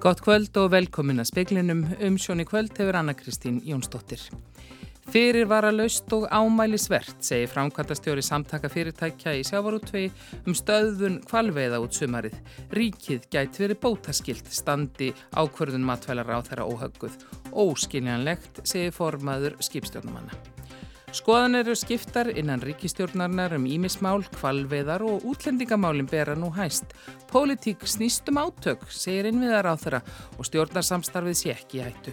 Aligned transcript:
Gott 0.00 0.20
kvöld 0.20 0.56
og 0.60 0.74
velkomin 0.74 1.22
að 1.22 1.30
speiklinum 1.30 1.78
um 2.04 2.16
sjóni 2.20 2.44
kvöld 2.44 2.76
hefur 2.76 2.98
Anna-Kristín 2.98 3.62
Jónsdóttir. 3.64 4.20
Fyrir 5.08 5.46
var 5.48 5.64
að 5.64 5.78
laust 5.78 6.10
og 6.12 6.26
ámæli 6.28 6.76
svert, 6.82 7.16
segir 7.24 7.48
framkvæmtastjóri 7.48 8.24
samtaka 8.26 8.68
fyrirtækja 8.68 9.32
í 9.38 9.44
sjávarútvegi 9.46 10.10
um 10.44 10.56
stöðun 10.58 11.20
kvalveiða 11.30 11.78
út 11.80 11.96
sumarið. 11.96 12.34
Ríkið 12.76 13.30
gæti 13.32 13.64
verið 13.64 13.80
bótaskilt 13.86 14.50
standi 14.52 15.12
ákverðun 15.32 15.86
matvælar 15.86 16.34
á 16.34 16.44
þeirra 16.44 16.68
óhagguð. 16.68 17.16
Óskiljanlegt, 17.54 18.66
segir 18.68 18.92
formaður 18.98 19.56
skipstjórnumanna. 19.64 20.55
Skoðan 21.16 21.56
eru 21.56 21.72
skiptar 21.72 22.28
innan 22.36 22.60
ríkistjórnarnar 22.60 23.54
um 23.56 23.64
ímismál, 23.64 24.26
kvalveðar 24.34 25.00
og 25.06 25.22
útlendingamálin 25.30 26.08
bera 26.10 26.34
nú 26.36 26.50
hæst. 26.52 26.92
Pólitík 27.30 27.86
snýstum 27.88 28.36
átök, 28.36 28.84
segir 28.92 29.30
innviðar 29.30 29.70
á 29.72 29.74
þeirra 29.80 30.00
og 30.36 30.44
stjórnarsamstarfið 30.44 31.38
sé 31.40 31.54
ekki 31.54 31.80
hættu. 31.86 32.12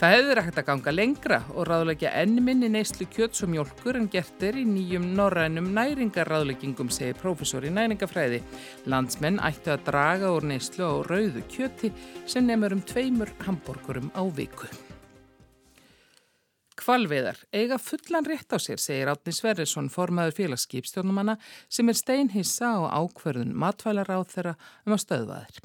Það 0.00 0.14
hefur 0.14 0.40
ekkert 0.40 0.62
að 0.62 0.68
ganga 0.70 0.94
lengra 0.94 1.42
og 1.52 1.68
ráðleggja 1.68 2.14
ennminni 2.22 2.72
neyslu 2.72 3.04
kjöts 3.12 3.44
og 3.44 3.52
mjölkur 3.52 4.00
en 4.00 4.08
gert 4.10 4.42
er 4.48 4.56
í 4.56 4.64
nýjum 4.68 5.04
norrænum 5.20 5.68
næringarráðleggingum, 5.76 6.88
segir 6.88 7.20
profesor 7.20 7.68
í 7.68 7.74
næringafræði. 7.76 8.40
Landsmenn 8.88 9.42
ættu 9.44 9.76
að 9.76 9.84
draga 9.90 10.32
úr 10.32 10.48
neyslu 10.48 10.88
á 10.88 10.94
rauðu 11.12 11.44
kjöti 11.52 11.92
sem 12.24 12.48
nefnur 12.48 12.78
um 12.80 12.84
tveimur 12.88 13.36
hambúrgurum 13.44 14.08
á 14.16 14.24
viku. 14.32 14.72
Kvalveðar 16.84 17.38
eiga 17.56 17.78
fullan 17.80 18.26
rétt 18.28 18.52
á 18.52 18.60
sér, 18.60 18.76
segir 18.76 19.08
Átni 19.08 19.32
Sverrisson, 19.32 19.86
formaður 19.88 20.34
félagsskipstjónumanna 20.36 21.38
sem 21.72 21.88
er 21.88 21.96
steinhissa 21.96 22.74
á 22.76 23.00
ákverðun 23.00 23.54
matvælar 23.56 24.10
á 24.12 24.20
þeirra 24.28 24.52
um 24.84 24.92
að 24.92 25.00
stöðvaðir. 25.06 25.62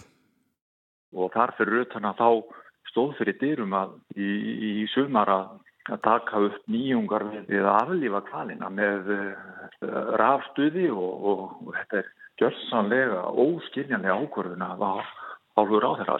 Og 1.20 1.34
þar 1.34 1.56
fyrir 1.58 1.84
að 2.00 2.22
þá 2.22 2.30
stóð 2.92 3.18
fyrir 3.20 3.38
dyrum 3.42 3.76
að 3.76 3.98
í, 4.16 4.30
í 4.30 4.88
sumar 4.94 5.34
að 5.34 6.00
taka 6.06 6.40
upp 6.48 6.72
nýjungar 6.72 7.28
við 7.50 7.66
að 7.66 7.76
aflífa 7.82 8.24
kvalina 8.30 8.72
með 8.72 9.12
uh, 9.18 9.30
rafstuði 10.22 10.88
og, 10.94 11.28
og, 11.34 11.72
þetta 11.82 12.02
er 12.04 12.12
gjörsanlega 12.40 13.24
óskiljanlega 13.44 14.20
ákverðun 14.24 14.68
að 14.70 14.86
hálfur 15.58 15.90
á 15.90 15.92
þeirra. 16.00 16.20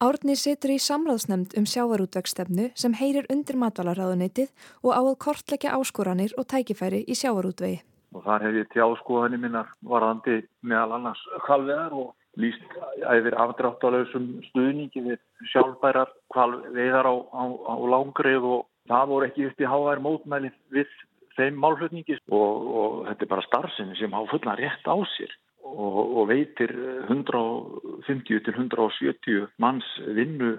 Árni 0.00 0.32
situr 0.32 0.70
í 0.72 0.78
samráðsnemnd 0.80 1.52
um 1.60 1.66
sjávarútvegstefnu 1.68 2.70
sem 2.82 2.94
heyrir 2.96 3.26
undir 3.28 3.58
matvalarraðunitið 3.60 4.48
og 4.80 4.94
á 4.96 5.00
að 5.02 5.18
kortleggja 5.20 5.74
áskoranir 5.76 6.32
og 6.40 6.46
tækifæri 6.48 7.02
í 7.04 7.16
sjávarútvegi. 7.20 7.82
Og 8.16 8.24
þar 8.24 8.46
hef 8.46 8.56
ég 8.62 8.70
tjáskoðanir 8.72 9.42
minnar 9.42 9.68
varandi 9.84 10.38
meðal 10.64 10.96
annars 10.96 11.20
halvegar 11.44 11.92
og 11.92 12.14
líst 12.40 12.64
æfir 13.12 13.36
afdráttalöðsum 13.44 14.30
stuðningi 14.48 15.04
við 15.10 15.20
sjálfbærar 15.52 16.08
halvvegar 16.32 17.04
á, 17.04 17.14
á, 17.36 17.44
á 17.52 17.74
langrið 17.92 18.48
og 18.54 18.66
það 18.88 19.12
voru 19.12 19.28
ekki 19.28 19.50
í 19.52 19.70
háværi 19.74 20.06
mótmælið 20.08 20.56
við 20.72 20.96
þeim 21.36 21.60
málflutningi 21.60 22.16
og, 22.32 22.72
og 22.80 22.98
þetta 23.10 23.28
er 23.28 23.32
bara 23.36 23.48
starfsinn 23.50 23.92
sem 24.00 24.16
há 24.16 24.24
fulla 24.32 24.56
rétt 24.64 24.88
á 24.88 24.96
sér 25.12 25.36
og, 25.60 25.99
og 26.20 26.28
veitir 26.30 26.72
150 27.08 28.44
til 28.46 28.54
170 28.54 29.48
manns 29.62 29.88
vinnu 30.06 30.54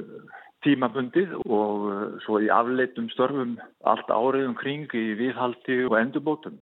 tímabundið 0.65 1.37
og 1.45 1.87
eh, 1.91 2.03
svo 2.25 2.41
í 2.41 2.49
afleitum 2.53 3.09
störfum 3.13 3.55
allt 3.87 4.11
áriðum 4.13 4.57
kring 4.59 4.89
í 4.97 5.07
viðhaldi 5.19 5.83
og 5.87 5.97
endurbótum. 6.01 6.59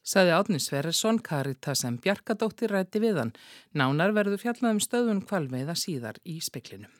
Saði 0.00 0.32
Átni 0.32 0.60
Sverresson 0.62 1.20
Karitas 1.20 1.84
en 1.84 1.98
Bjarkadóttir 2.00 2.72
rætti 2.72 3.02
við 3.02 3.20
hann. 3.20 3.34
Nánar 3.76 4.14
verður 4.16 4.40
fjallaðum 4.40 4.80
stöðun 4.80 5.20
kvalveiða 5.28 5.76
síðar 5.76 6.16
í 6.24 6.38
speklinum. 6.40 6.92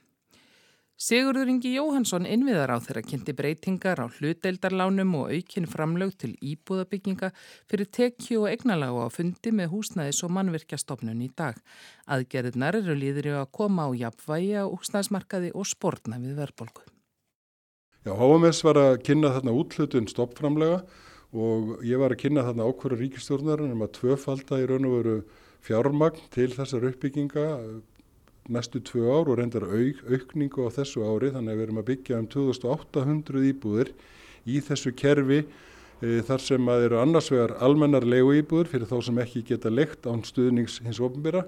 Sigurður 1.01 1.49
Ingi 1.49 1.71
Jóhansson 1.79 2.27
innviðar 2.29 2.75
á 2.77 2.79
þeirra 2.85 3.01
kynnti 3.01 3.33
breytingar 3.33 4.03
á 4.05 4.13
hluteildarlánum 4.13 5.15
og 5.17 5.31
aukinn 5.33 5.65
framlög 5.65 6.11
til 6.21 6.35
íbúðabygginga 6.45 7.31
fyrir 7.73 7.89
tekju 7.89 8.43
og 8.43 8.51
egnalágu 8.51 9.01
á 9.01 9.09
fundi 9.09 9.49
með 9.49 9.71
húsnæðis 9.73 10.19
og 10.29 10.35
mannverkjastofnun 10.37 11.23
í 11.25 11.31
dag. 11.33 11.57
Aðgerðnar 12.05 12.77
eru 12.83 12.99
líður 13.01 13.31
í 13.31 13.33
að 13.33 13.49
koma 13.57 13.87
á 13.89 13.97
jafnvægi 13.97 14.53
á 14.61 14.69
húsnæðismarkaði 14.69 15.55
og 15.57 15.71
spórna 15.71 16.21
við 16.21 16.35
verðbolgu. 16.43 16.85
Já, 18.05 18.13
HMS 18.21 18.61
var 18.69 18.81
að 18.85 18.99
kynna 19.09 19.31
þarna 19.39 19.55
útlutun 19.57 20.11
stoppframlega 20.13 20.83
og 21.33 21.79
ég 21.81 22.03
var 22.03 22.13
að 22.13 22.27
kynna 22.27 22.45
þarna 22.45 22.69
ákverður 22.69 23.07
ríkistjórnar 23.07 23.65
um 23.71 23.87
að 23.89 23.95
tvöfalda 24.03 24.61
í 24.61 24.69
raun 24.69 24.91
og 24.91 24.99
veru 24.99 25.17
fjármagn 25.65 26.29
til 26.37 26.51
þessar 26.53 26.91
uppbygginga 26.93 27.47
næstu 28.53 28.83
tvö 28.85 29.07
ár 29.09 29.31
og 29.31 29.39
reyndar 29.39 29.67
auk, 29.67 30.03
aukningu 30.11 30.67
á 30.67 30.71
þessu 30.75 31.05
ári 31.07 31.33
þannig 31.35 31.55
að 31.55 31.59
við 31.61 31.67
erum 31.67 31.81
að 31.83 31.89
byggja 31.91 32.19
um 32.21 32.29
2800 32.35 33.47
íbúðir 33.53 33.93
í 34.47 34.61
þessu 34.67 34.93
kerfi 34.97 35.41
e, 35.45 36.21
þar 36.27 36.45
sem 36.45 36.69
að 36.73 36.87
eru 36.89 37.01
annars 37.01 37.31
vegar 37.33 37.57
almennar 37.63 38.07
legu 38.07 38.35
íbúður 38.41 38.73
fyrir 38.73 38.91
þá 38.91 38.99
sem 39.07 39.23
ekki 39.25 39.47
geta 39.53 39.73
lekt 39.73 40.11
án 40.11 40.25
stuðnings 40.27 40.81
hins 40.85 41.01
ofnbyrra. 41.01 41.47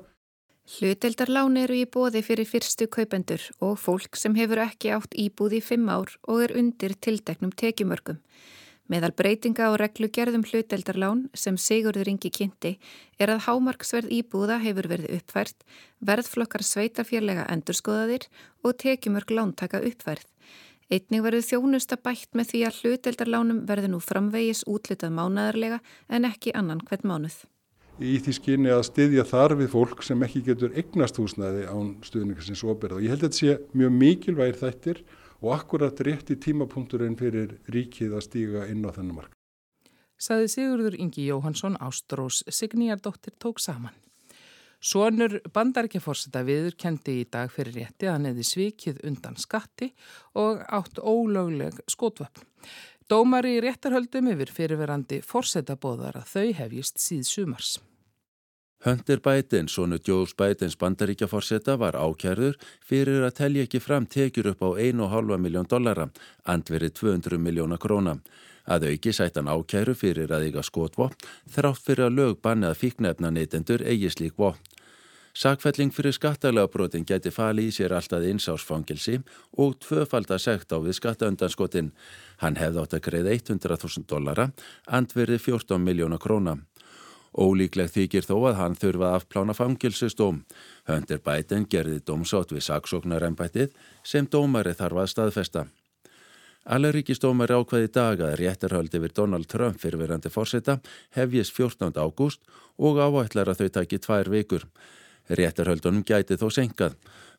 Hluteldarlán 0.62 1.56
eru 1.58 1.74
í 1.74 1.86
bóði 1.90 2.22
fyrir 2.22 2.46
fyrstu 2.46 2.86
kaupendur 2.86 3.42
og 3.58 3.80
fólk 3.82 4.14
sem 4.16 4.36
hefur 4.38 4.62
ekki 4.62 4.92
átt 4.94 5.16
íbúð 5.18 5.58
í 5.58 5.62
fimm 5.64 5.88
ár 5.90 6.12
og 6.30 6.44
er 6.44 6.54
undir 6.60 6.94
tildeknum 7.02 7.50
tekjumörgum. 7.50 8.20
Meðal 8.92 9.14
breytinga 9.16 9.70
á 9.70 9.80
reglugerðum 9.80 10.42
hluteldarlán 10.44 11.22
sem 11.32 11.56
Sigurður 11.56 12.10
Ingi 12.10 12.28
kynnti 12.28 12.74
er 13.16 13.30
að 13.32 13.46
hámarksverð 13.46 14.10
íbúða 14.12 14.58
hefur 14.60 14.88
verið 14.90 15.14
uppfært, 15.16 15.62
verðflokkar 16.04 16.64
sveitafjörlega 16.66 17.46
endurskoðaðir 17.54 18.26
og 18.60 18.76
tekjumörg 18.82 19.32
lántaka 19.32 19.80
uppfærð. 19.80 20.26
Einnig 20.92 21.24
verður 21.24 21.46
þjónusta 21.46 21.96
bætt 21.96 22.36
með 22.36 22.50
því 22.50 22.60
að 22.68 22.82
hluteldarlánum 22.82 23.64
verður 23.70 23.94
nú 23.94 24.02
framvegis 24.04 24.60
útlitað 24.68 25.16
mánadarlega 25.16 25.80
en 26.12 26.28
ekki 26.28 26.52
annan 26.52 26.84
hvern 26.84 27.08
mánuð. 27.08 27.38
Í 27.96 28.18
því 28.20 28.36
skinni 28.36 28.74
að 28.74 28.84
styðja 28.90 29.24
þar 29.30 29.56
við 29.62 29.72
fólk 29.72 30.04
sem 30.04 30.20
ekki 30.26 30.44
getur 30.50 30.76
eignast 30.76 31.16
húsnæði 31.16 31.64
án 31.70 31.94
stuðningarsins 32.04 32.64
óberða. 32.66 33.00
Ég 33.00 33.14
held 33.14 33.24
að 33.24 33.30
þetta 33.30 33.40
sé 33.40 33.58
mjög 33.72 33.98
mikilvægir 34.02 34.60
þættir 34.60 35.04
og 35.42 35.54
akkurat 35.56 36.00
rétt 36.06 36.30
í 36.30 36.38
tímapunkturinn 36.40 37.18
fyrir 37.18 37.58
ríkið 37.74 38.16
að 38.16 38.26
stíga 38.28 38.66
inn 38.70 38.86
á 38.86 38.90
þennan 38.94 39.18
mark. 39.18 39.34
Saði 40.22 40.48
Sigurður 40.52 40.96
Ingi 41.02 41.26
Jóhansson 41.26 41.76
Ástrós 41.82 42.44
Signýjardóttir 42.46 43.34
tók 43.42 43.58
saman. 43.58 43.94
Sónur 44.82 45.36
bandarækjaforsetta 45.54 46.42
viður 46.46 46.74
kendi 46.78 47.20
í 47.20 47.26
dag 47.30 47.50
fyrir 47.54 47.76
rétti 47.78 48.08
að 48.10 48.26
hefði 48.30 48.46
svikið 48.46 49.02
undan 49.06 49.38
skatti 49.38 49.92
og 50.38 50.62
átt 50.66 50.98
ólögleg 50.98 51.78
skotvöfn. 51.90 52.46
Dómari 53.10 53.58
í 53.58 53.62
réttarhöldum 53.62 54.30
yfir 54.32 54.50
fyrirverandi 54.50 55.20
forsetta 55.26 55.76
bóðar 55.78 56.22
að 56.22 56.30
þau 56.34 56.52
hefjist 56.62 57.02
síð 57.02 57.26
sumars. 57.28 57.76
Hunter 58.84 59.20
Biden, 59.20 59.68
sonu 59.68 59.98
Joes 60.08 60.34
Bidens 60.34 60.74
bandaríkjaforsetta, 60.76 61.76
var 61.78 61.94
ákjærður 61.94 62.56
fyrir 62.82 63.22
að 63.22 63.36
telja 63.38 63.66
ekki 63.66 63.78
fram 63.78 64.08
tekjur 64.10 64.48
upp 64.52 64.64
á 64.66 64.70
1,5 64.74 65.38
miljón 65.38 65.68
dollara, 65.70 66.08
andverið 66.42 66.96
200 66.98 67.38
miljóna 67.38 67.78
króna. 67.78 68.16
Að 68.66 68.88
auki 68.90 69.14
sættan 69.14 69.46
ákjæru 69.46 69.94
fyrir 69.94 70.34
að 70.34 70.48
eiga 70.48 70.66
skotvopn, 70.66 71.14
þrátt 71.54 71.82
fyrir 71.86 72.08
að 72.08 72.18
lög 72.18 72.40
bannið 72.42 72.72
að 72.72 72.80
fíknefna 72.82 73.30
neytendur 73.30 73.86
eigi 73.86 74.10
slík 74.10 74.34
vopn. 74.38 74.58
Sakfelling 75.32 75.94
fyrir 75.94 76.12
skattalagabrotin 76.12 77.06
gæti 77.08 77.30
fali 77.32 77.70
í 77.70 77.72
sér 77.72 77.94
alltaf 77.96 78.20
einsásfangilsi 78.20 79.22
og 79.62 79.78
tvöfaldar 79.80 80.42
segt 80.42 80.74
á 80.74 80.82
við 80.82 80.98
skattaundanskotin. 80.98 81.88
Hann 82.42 82.58
hefði 82.60 82.82
átt 82.82 82.98
að 82.98 83.04
greið 83.06 83.30
100.000 83.38 84.04
dollara, 84.10 84.50
andverið 84.84 85.40
14 85.46 85.80
miljóna 85.80 86.18
króna. 86.20 86.58
Ólíklegt 87.32 87.94
þykir 87.96 88.26
þó 88.28 88.34
að 88.50 88.58
hann 88.58 88.74
þurfa 88.76 89.08
að 89.08 89.14
afplána 89.18 89.54
fangilsustóm. 89.56 90.42
Höndir 90.88 91.22
Biden 91.24 91.64
gerði 91.64 92.02
dómsátt 92.04 92.52
við 92.52 92.66
saksóknarembættið 92.68 93.72
sem 94.04 94.28
dómari 94.28 94.74
þarf 94.76 95.00
að 95.00 95.12
staðfesta. 95.14 95.64
Alleríkistómari 96.62 97.56
ákvaði 97.56 97.88
dag 97.90 98.20
að 98.22 98.36
réttarhöldi 98.38 99.00
við 99.02 99.14
Donald 99.16 99.48
Trump 99.50 99.80
fyrirverandi 99.82 100.30
fórseta 100.30 100.76
hefjist 101.16 101.56
14. 101.56 101.96
ágúst 101.98 102.44
og 102.78 103.00
áætlar 103.00 103.50
að 103.50 103.64
þau 103.64 103.72
taki 103.80 103.98
tvær 103.98 104.30
vikur. 104.30 104.68
Réttarhöldunum 105.32 106.04
gæti 106.06 106.38
þó 106.38 106.50
senkað. 106.52 106.94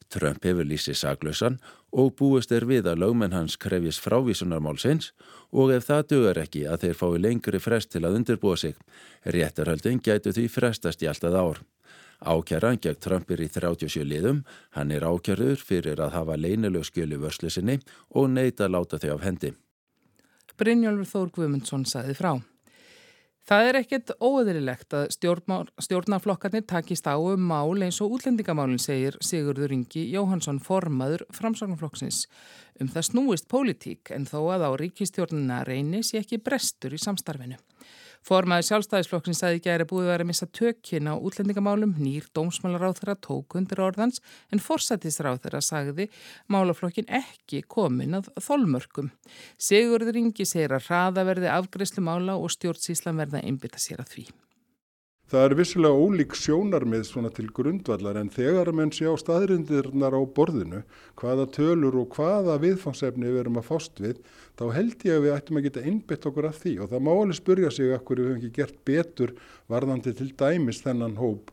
Trump 0.09 0.45
hefur 0.45 0.67
lýsið 0.67 0.97
saglausan 0.99 1.59
og 1.91 2.15
búist 2.19 2.51
er 2.51 2.65
við 2.69 2.89
að 2.89 3.03
lögmenn 3.03 3.35
hans 3.35 3.55
krefjist 3.61 4.03
frávísunarmálsins 4.03 5.11
og 5.51 5.73
ef 5.75 5.87
það 5.89 6.07
dögur 6.11 6.41
ekki 6.43 6.63
að 6.67 6.85
þeir 6.85 6.99
fái 7.01 7.21
lengri 7.21 7.61
frest 7.63 7.91
til 7.93 8.03
að 8.03 8.19
undirbúa 8.19 8.57
sig. 8.57 8.75
Réttarhöldin 9.23 10.01
gætu 10.03 10.33
því 10.33 10.47
frestast 10.49 11.03
í 11.03 11.09
alltaf 11.11 11.37
ár. 11.37 11.61
Ákjæran 12.23 12.79
gegn 12.79 13.01
Trumpir 13.03 13.41
í 13.43 13.49
37 13.51 14.05
liðum, 14.07 14.43
hann 14.77 14.91
er 14.95 15.03
ákjærður 15.03 15.59
fyrir 15.59 15.99
að 15.99 16.15
hafa 16.15 16.39
leinilög 16.39 16.87
skjölu 16.87 17.19
vörslusinni 17.19 17.81
og 18.15 18.31
neyta 18.31 18.69
láta 18.71 19.01
þau 19.01 19.17
af 19.17 19.27
hendi. 19.27 19.51
Brynjólfur 20.57 21.09
Þór 21.09 21.31
Guðmundsson 21.35 21.85
saði 21.89 22.15
frá. 22.15 22.37
Það 23.43 23.65
er 23.67 23.75
ekkert 23.81 24.11
óeðrilegt 24.23 24.93
að 24.95 25.09
stjórnaflokkarnir 25.83 26.63
takist 26.63 27.09
á 27.11 27.19
um 27.19 27.41
mál 27.43 27.75
eins 27.83 27.97
og 27.99 28.15
útlendingamálinn 28.15 28.79
segir 28.79 29.17
Sigurður 29.19 29.73
Ingi 29.75 30.05
Jóhansson 30.13 30.61
formaður 30.63 31.25
framsáknarflokksins. 31.35 32.21
Um 32.79 32.87
það 32.87 33.07
snúist 33.09 33.49
pólitík 33.51 34.13
en 34.15 34.23
þó 34.29 34.39
að 34.55 34.63
á 34.63 34.71
ríkistjórnuna 34.79 35.59
reynis 35.67 36.13
ég 36.15 36.23
ekki 36.23 36.39
brestur 36.39 36.95
í 36.95 37.01
samstarfinu. 37.03 37.59
Formaði 38.23 38.67
sjálfstæðisflokkin 38.69 39.35
saði 39.35 39.57
ekki 39.59 39.69
að 39.69 39.73
það 39.73 39.81
er 39.83 39.89
búið 39.89 40.05
að 40.05 40.11
vera 40.13 40.23
að 40.23 40.29
missa 40.29 40.47
tökkin 40.59 41.09
á 41.11 41.13
útlendingamálum, 41.15 41.95
nýr 41.99 42.29
dómsmálaráð 42.37 43.01
þeirra 43.01 43.17
tók 43.27 43.57
undir 43.59 43.81
orðans 43.83 44.23
en 44.53 44.63
forsættisráð 44.63 45.41
þeirra 45.43 45.61
sagði 45.65 46.07
málaflokkin 46.47 47.11
ekki 47.11 47.65
komin 47.67 48.19
að 48.21 48.31
þolmörkum. 48.45 49.11
Sigurður 49.59 50.21
Ingi 50.23 50.47
segir 50.47 50.77
að 50.77 50.87
hraða 50.87 51.27
verði 51.33 51.51
afgreyslu 51.51 52.05
mála 52.05 52.39
og 52.39 52.55
stjórnsíslan 52.55 53.19
verða 53.19 53.43
einbita 53.43 53.81
sér 53.81 54.05
að 54.05 54.15
því. 54.15 54.25
Það 55.31 55.45
er 55.47 55.53
vissilega 55.55 55.97
ólík 56.03 56.33
sjónarmið 56.35 57.05
svona 57.07 57.29
til 57.33 57.47
grundvallar 57.55 58.17
en 58.19 58.29
þegar 58.33 58.69
menn 58.75 58.91
sé 58.93 59.07
á 59.07 59.15
staðrindirnar 59.17 60.13
á 60.13 60.21
borðinu, 60.35 60.81
hvaða 61.17 61.47
tölur 61.55 61.95
og 62.01 62.17
hvaða 62.17 62.57
viðfangsefni 62.61 63.31
við 63.31 63.39
erum 63.45 63.61
að 63.61 63.69
fást 63.69 64.01
við, 64.03 64.19
þá 64.59 64.65
held 64.75 65.07
ég 65.07 65.15
að 65.15 65.23
við 65.23 65.35
ættum 65.37 65.59
að 65.61 65.65
geta 65.69 65.85
innbytt 65.89 66.27
okkur 66.29 66.49
af 66.49 66.59
því 66.59 66.75
og 66.83 66.91
það 66.91 67.05
má 67.07 67.11
alveg 67.13 67.39
spurja 67.39 67.71
sig 67.71 67.95
okkur 67.95 68.21
við 68.21 68.29
hefum 68.29 68.43
ekki 68.43 68.51
gert 68.59 68.77
betur 68.85 69.33
varðandi 69.71 70.13
til 70.19 70.29
dæmis 70.43 70.83
þennan 70.83 71.17
hóp 71.17 71.49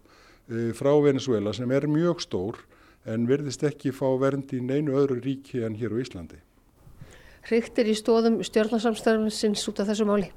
e, 0.51 0.75
frá 0.77 0.93
Venezuela 1.07 1.55
sem 1.57 1.71
er 1.73 1.89
mjög 1.89 2.27
stór 2.27 2.61
en 3.09 3.31
verðist 3.31 3.65
ekki 3.65 3.95
fá 3.97 4.09
vernd 4.21 4.53
í 4.53 4.61
neinu 4.61 4.99
öðru 4.99 5.23
ríki 5.23 5.63
en 5.65 5.79
hér 5.79 5.95
á 5.97 6.03
Íslandi. 6.03 6.43
Hrygtir 7.49 7.89
í 7.89 7.97
stóðum 7.97 8.43
stjórnarsamstörfinsins 8.45 9.65
út 9.71 9.81
af 9.81 9.89
þessu 9.89 10.05
máli? 10.11 10.29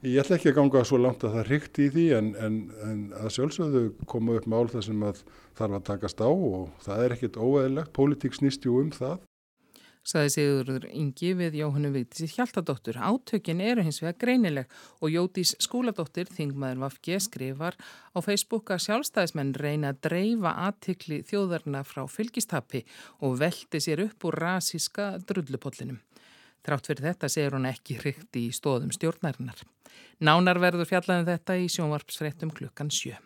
Ég 0.00 0.16
ætla 0.22 0.38
ekki 0.38 0.48
að 0.48 0.54
ganga 0.56 0.80
svo 0.88 0.96
langt 0.96 1.24
að 1.28 1.34
það 1.34 1.48
hrykti 1.50 1.82
í 1.84 1.88
því 1.92 2.04
en, 2.16 2.28
en, 2.40 2.54
en 2.88 3.00
að 3.20 3.34
sjálfsögðu 3.34 3.82
koma 4.08 4.38
upp 4.38 4.46
mál 4.48 4.70
þar 4.72 4.86
sem 4.86 5.02
að 5.04 5.18
þarf 5.58 5.76
að 5.76 5.84
takast 5.90 6.22
á 6.24 6.30
og 6.30 6.70
það 6.80 7.02
er 7.04 7.14
ekkit 7.16 7.36
óeðlegt, 7.36 7.92
pólitík 7.92 8.38
snýst 8.38 8.64
jú 8.64 8.78
um 8.80 8.88
það. 8.96 9.18
Saði 10.00 10.32
Sigurður 10.32 10.86
Ingi 10.96 11.34
við 11.36 11.58
Jóhannu 11.60 11.90
Vigdísi 11.92 12.30
Hjaltadóttur. 12.32 12.96
Átökin 12.96 13.60
eru 13.60 13.84
hins 13.84 14.00
vega 14.00 14.16
greinileg 14.24 14.72
og 15.04 15.12
Jótís 15.12 15.52
skúladóttir, 15.60 16.32
þingmaður 16.32 16.80
Vafge, 16.86 17.20
skrifar 17.20 17.76
á 17.76 18.18
Facebook 18.24 18.72
að 18.72 18.86
sjálfstæðismenn 18.86 19.52
reyna 19.60 19.92
að 19.92 20.00
dreifa 20.08 20.56
aðtikli 20.64 21.20
þjóðarna 21.28 21.84
frá 21.84 22.06
fylgistappi 22.08 22.86
og 23.20 23.36
velti 23.44 23.84
sér 23.84 24.06
upp 24.08 24.24
úr 24.30 24.40
rasíska 24.48 25.18
drullupollinum. 25.28 26.00
Trátt 26.66 26.90
fyrir 26.90 27.06
þetta 27.08 27.30
segir 27.32 27.56
hún 27.56 27.68
ekki 27.70 27.96
hrygt 28.02 28.36
í 28.36 28.50
stóðum 28.52 28.92
stjórnarinnar. 28.92 29.62
Nánar 30.20 30.60
verður 30.60 30.88
fjallaðin 30.90 31.24
um 31.24 31.30
þetta 31.32 31.56
í 31.56 31.68
sjónvarpsfrettum 31.72 32.52
klukkan 32.56 32.92
sjö. 32.92 33.16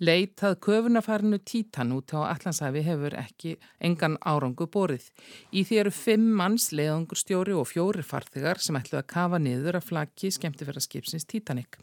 Leitað 0.00 0.54
köfunafarinu 0.64 1.36
Títan 1.44 1.90
út 1.92 2.14
á 2.16 2.24
Allansafi 2.24 2.80
hefur 2.86 3.12
ekki 3.20 3.50
engan 3.84 4.14
árangu 4.24 4.64
borið. 4.72 5.10
Í 5.52 5.60
því 5.68 5.80
eru 5.82 5.92
fimm 5.92 6.30
manns, 6.38 6.70
leiðangurstjóri 6.72 7.52
og 7.52 7.68
fjóri 7.68 8.00
farþegar 8.00 8.62
sem 8.64 8.78
ætlu 8.80 8.96
að 8.96 9.10
kafa 9.12 9.40
niður 9.44 9.76
að 9.76 9.90
flaki 9.90 10.30
skemmtifæraskipsins 10.32 11.28
Titanic. 11.28 11.76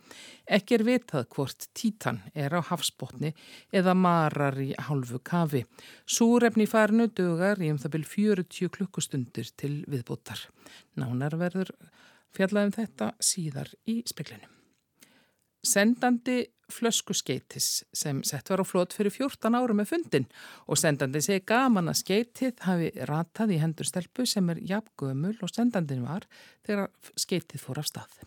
Ekki 0.50 0.80
er 0.80 0.86
vitað 0.90 1.30
hvort 1.36 1.70
Títan 1.78 2.24
er 2.34 2.58
á 2.58 2.62
hafsbótni 2.72 3.36
eða 3.70 3.94
marar 3.94 4.58
í 4.66 4.72
hálfu 4.90 5.22
kafi. 5.22 5.68
Súrefni 6.10 6.66
farinu 6.66 7.12
dögar 7.14 7.62
í 7.62 7.70
um 7.70 7.78
það 7.78 8.00
byrj 8.00 8.12
40 8.18 8.76
klukkustundir 8.80 9.54
til 9.54 9.84
viðbúttar. 9.86 10.42
Nánar 10.98 11.38
verður 11.38 11.70
fjallaðum 12.34 12.74
þetta 12.82 13.14
síðar 13.22 13.76
í 13.86 14.02
speklinu. 14.10 14.50
Sendandi 15.62 16.48
flöskuskeitis 16.72 17.86
sem 17.96 18.24
sett 18.28 18.50
var 18.52 18.62
á 18.64 18.66
flót 18.68 18.96
fyrir 18.96 19.14
14 19.14 19.56
ára 19.56 19.76
með 19.76 19.92
fundin 19.94 20.30
og 20.68 20.80
sendandi 20.80 21.22
segi 21.24 21.46
gaman 21.48 21.92
að 21.92 22.02
skeitið 22.04 22.64
hafi 22.68 22.90
ratað 23.10 23.54
í 23.56 23.60
hendur 23.62 23.88
stelpu 23.88 24.26
sem 24.28 24.50
er 24.54 24.64
jafngömul 24.74 25.36
og 25.42 25.54
sendandin 25.54 26.06
var 26.08 26.28
þegar 26.68 26.92
skeitið 27.16 27.64
fór 27.64 27.82
af 27.84 27.92
stað. 27.92 28.18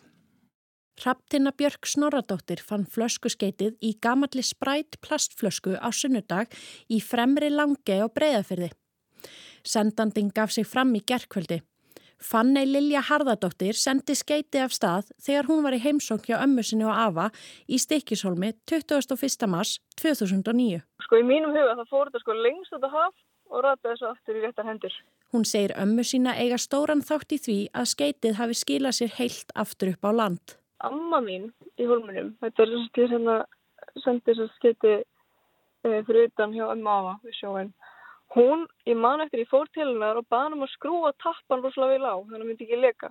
Raptina 1.01 1.49
Björk 1.57 1.87
Snorradóttir 1.89 2.61
fann 2.61 2.83
flöskuskeitið 2.85 3.79
í 3.81 3.95
gamalli 4.03 4.43
sprætt 4.45 4.99
plastflösku 5.01 5.73
á 5.79 5.89
sunnudag 5.89 6.51
í 6.93 6.99
fremri 7.01 7.49
langi 7.49 7.97
og 8.03 8.13
breyðafyrði. 8.13 8.69
Sendandin 9.65 10.29
gaf 10.33 10.53
sig 10.53 10.67
fram 10.67 10.93
í 10.97 11.01
gerkvöldi. 11.05 11.61
Fannei 12.21 12.67
Lilja 12.69 13.01
Harðardóttir 13.01 13.73
sendi 13.73 14.13
skeiti 14.13 14.59
af 14.61 14.75
stað 14.75 15.09
þegar 15.25 15.47
hún 15.49 15.63
var 15.65 15.73
í 15.73 15.81
heimsók 15.81 16.27
hjá 16.29 16.37
ömmu 16.43 16.61
sinni 16.61 16.85
og 16.85 16.93
Ava 16.93 17.31
í 17.65 17.79
Stikishólmi 17.81 18.51
21. 18.69 19.47
mars 19.49 19.79
2009. 19.97 20.83
Sko 21.01 21.17
í 21.17 21.25
mínum 21.25 21.55
huga 21.55 21.73
það 21.79 21.89
fór 21.89 22.11
þetta 22.11 22.21
sko 22.21 22.37
lengst 22.37 22.77
út 22.77 22.85
á 22.85 22.89
haf 22.93 23.15
og 23.49 23.65
rataði 23.65 23.95
þessu 23.95 24.09
aftur 24.11 24.37
í 24.37 24.43
réttar 24.45 24.69
hendur. 24.69 24.93
Hún 25.33 25.47
segir 25.49 25.73
ömmu 25.81 26.05
sína 26.05 26.35
eiga 26.37 26.59
stóran 26.61 27.01
þátt 27.07 27.33
í 27.33 27.41
því 27.41 27.57
að 27.73 27.89
skeitið 27.95 28.37
hafi 28.37 28.57
skilað 28.61 28.97
sér 28.99 29.15
heilt 29.17 29.55
aftur 29.63 29.95
upp 29.95 30.05
á 30.05 30.11
land. 30.13 30.57
Amma 30.85 31.21
mín 31.25 31.49
í 31.81 31.89
hólmunum, 31.89 32.35
þetta 32.41 32.63
er 32.63 32.75
þess 32.75 32.91
að 33.01 33.15
hérna 33.15 33.37
sendi 34.03 34.27
þessu 34.29 34.47
skeiti 34.59 34.93
eh, 35.01 36.01
fyrir 36.05 36.29
utan 36.29 36.53
hjá 36.53 36.67
ömmu 36.69 36.93
Ava 36.99 37.17
við 37.25 37.39
sjóin. 37.39 37.73
Hún, 38.35 38.63
ég 38.87 38.95
man 38.95 39.21
eftir, 39.25 39.43
ég 39.43 39.49
fór 39.51 39.67
til 39.75 39.89
hennar 39.89 40.19
og 40.19 40.27
baði 40.31 40.47
hann 40.47 40.57
um 40.57 40.63
að 40.63 40.71
skrúa 40.75 41.11
tappan 41.19 41.63
rosalega 41.65 41.97
vel 41.97 42.07
á, 42.07 42.15
þannig 42.15 42.43
að 42.45 42.47
myndi 42.47 42.67
ekki 42.67 42.79
leka. 42.79 43.09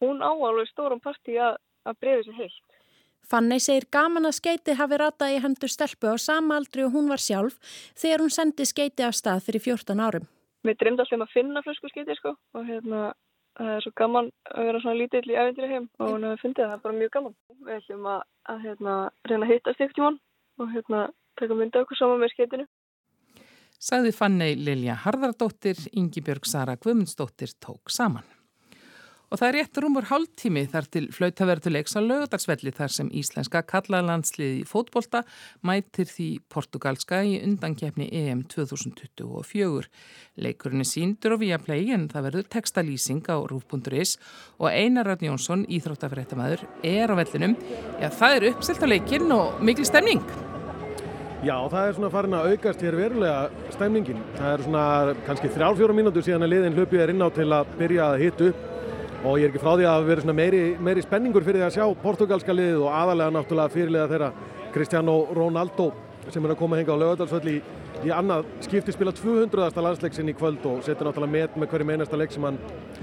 Hún 0.00 0.22
áalveg 0.24 0.70
stóran 0.70 1.02
parti 1.04 1.36
að, 1.36 1.58
að 1.84 1.98
breyði 2.00 2.24
sér 2.28 2.38
heilt. 2.38 2.78
Fanny 3.24 3.58
segir 3.60 3.86
gaman 3.92 4.28
að 4.28 4.38
skeiti 4.38 4.76
hafi 4.76 5.00
ratað 5.00 5.34
í 5.34 5.42
hendur 5.44 5.72
stelpu 5.72 6.12
á 6.12 6.16
sama 6.20 6.58
aldri 6.60 6.84
og 6.84 6.92
hún 6.96 7.08
var 7.12 7.20
sjálf 7.20 7.56
þegar 7.96 8.24
hún 8.24 8.32
sendi 8.32 8.66
skeiti 8.68 9.04
af 9.04 9.16
stað 9.16 9.44
fyrir 9.46 9.64
14 9.64 10.00
árum. 10.00 10.26
Mér 10.64 10.76
dreymdi 10.80 11.04
alltaf 11.04 11.16
um 11.16 11.24
að 11.24 11.32
finna 11.36 11.62
flösku 11.64 11.90
skeiti 11.92 12.16
sko 12.18 12.34
og 12.56 12.68
hérna 12.68 13.12
það 13.56 13.72
er 13.74 13.84
svo 13.84 13.92
gaman 14.00 14.30
að 14.50 14.68
vera 14.68 14.80
svona 14.82 15.00
lítill 15.00 15.24
í 15.30 15.36
ævendir 15.38 15.72
heim 15.72 15.88
og 16.00 16.10
hún 16.10 16.24
hefði 16.26 16.42
fundið 16.42 16.64
það, 16.64 16.70
það 16.70 16.78
er 16.78 16.84
bara 16.86 17.00
mjög 17.00 17.12
gaman. 17.16 17.36
Við 17.64 17.76
ætlum 17.78 18.08
að, 18.12 18.22
að 18.52 18.64
hérna, 18.64 18.94
reyna 19.30 19.46
að 19.46 19.52
hitta 19.52 19.76
stíktjúan 19.76 20.18
og 20.60 20.72
hérna 20.74 21.02
taka 21.40 21.58
mynda 21.58 21.84
okkur 21.84 22.00
saman 22.00 22.22
með 22.22 22.34
skeitinu 22.34 22.66
sagði 23.80 24.14
Fannei 24.14 24.54
Lilja 24.56 24.96
Harðardóttir, 25.04 25.78
Ingi 25.92 26.22
Björg 26.24 26.46
Sara 26.48 26.78
Guðmundsdóttir 26.80 27.56
tók 27.60 27.92
saman. 27.92 28.24
Og 29.34 29.40
það 29.40 29.48
er 29.48 29.56
rétt 29.58 29.78
rúmur 29.82 30.06
hálftími 30.06 30.62
þar 30.70 30.86
til 30.94 31.08
flautaverðuleiks 31.10 31.96
á 31.98 32.00
lögadagsvelli 32.06 32.70
þar 32.76 32.92
sem 32.94 33.08
íslenska 33.18 33.64
kallalandsliði 33.66 34.62
fótbolta 34.70 35.24
mætir 35.66 36.06
því 36.06 36.28
portugalska 36.54 37.24
í 37.26 37.40
undankjefni 37.42 38.06
EM 38.14 38.44
2024. 38.52 39.90
Leikurinn 40.38 40.86
er 40.86 40.90
síndur 40.92 41.34
og 41.34 41.42
via 41.42 41.58
play 41.58 41.90
en 41.96 42.06
það 42.14 42.28
verður 42.30 42.48
textalýsing 42.54 43.26
á 43.26 43.42
rúf.is 43.42 44.16
og 44.60 44.70
Einar 44.70 45.10
Radn 45.10 45.32
Jónsson, 45.32 45.66
íþróttafrættamæður, 45.66 46.68
er 46.86 47.10
á 47.10 47.14
vellinum. 47.18 47.58
Já, 47.98 48.12
það 48.14 48.38
er 48.38 48.50
uppselt 48.54 48.86
á 48.86 48.92
leikinn 48.94 49.34
og 49.34 49.58
mikil 49.66 49.88
stemning. 49.88 50.22
Já, 51.44 51.58
það 51.68 51.86
er 51.86 51.96
svona 51.98 52.08
farin 52.08 52.34
að 52.38 52.46
aukast 52.54 52.80
hér 52.80 52.94
verulega 52.96 53.72
stemningin. 53.74 54.20
Það 54.38 54.46
er 54.48 54.62
svona 54.64 54.84
kannski 55.26 55.50
þrjálfjóra 55.52 55.96
mínútur 55.96 56.24
síðan 56.24 56.46
að 56.46 56.54
liðin 56.54 56.78
hlupið 56.78 57.02
er 57.04 57.10
inn 57.12 57.20
á 57.20 57.28
til 57.36 57.44
að 57.52 57.74
byrja 57.76 58.06
að 58.06 58.22
hitu 58.22 58.46
og 58.48 59.36
ég 59.36 59.44
er 59.44 59.50
ekki 59.50 59.60
frá 59.60 59.74
því 59.74 59.84
að 59.90 60.06
vera 60.08 60.24
svona 60.24 60.36
meiri, 60.38 60.62
meiri 60.80 61.04
spenningur 61.04 61.44
fyrir 61.44 61.60
því 61.60 61.66
að 61.66 61.74
sjá 61.76 62.00
portugalska 62.00 62.56
liðið 62.56 62.86
og 62.86 62.96
aðalega 62.96 63.34
náttúrulega 63.36 63.74
fyrirlega 63.74 64.08
þeirra 64.14 64.30
Cristiano 64.72 65.18
Ronaldo 65.36 65.90
sem 66.30 66.46
er 66.48 66.54
að 66.54 66.60
koma 66.62 66.78
henga 66.80 66.96
á 66.96 67.02
lögadalsvöldi 67.02 67.58
í, 67.58 67.60
í 68.08 68.14
annað 68.16 68.48
skipti 68.64 68.96
spila 68.96 69.12
200. 69.12 69.68
landsleiksin 69.84 70.32
í 70.32 70.36
kvöld 70.38 70.64
og 70.70 70.80
setur 70.88 71.10
náttúrulega 71.10 71.34
met 71.34 71.60
með 71.60 71.72
hverjum 71.74 71.92
einasta 71.92 72.22
leik 72.22 72.32
sem 72.32 72.48
hann 72.48 72.56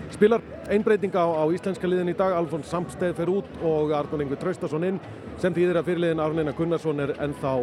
spilar. 0.10 0.42
Einbreytinga 0.66 1.22
á, 1.22 1.30
á 1.30 1.46
íslenska 1.54 1.86
liðin 1.86 2.10
í 2.10 2.18
dag, 2.18 2.34
Alfons 2.42 2.74
Samsteð 2.74 3.14
fer 3.22 3.30
út 3.38 3.62
og 3.62 3.94
Arnón 3.94 4.26
Yngvi 4.26 4.42
Traustason 4.42 4.90
inn 4.90 5.00
sem 5.38 5.54
þýðir 5.54 5.84
að 5.84 5.92
fyrirliðin 5.92 6.26
Arnina 6.26 6.58
Gunnarsson 6.58 7.06
er 7.06 7.14
ennþá 7.22 7.56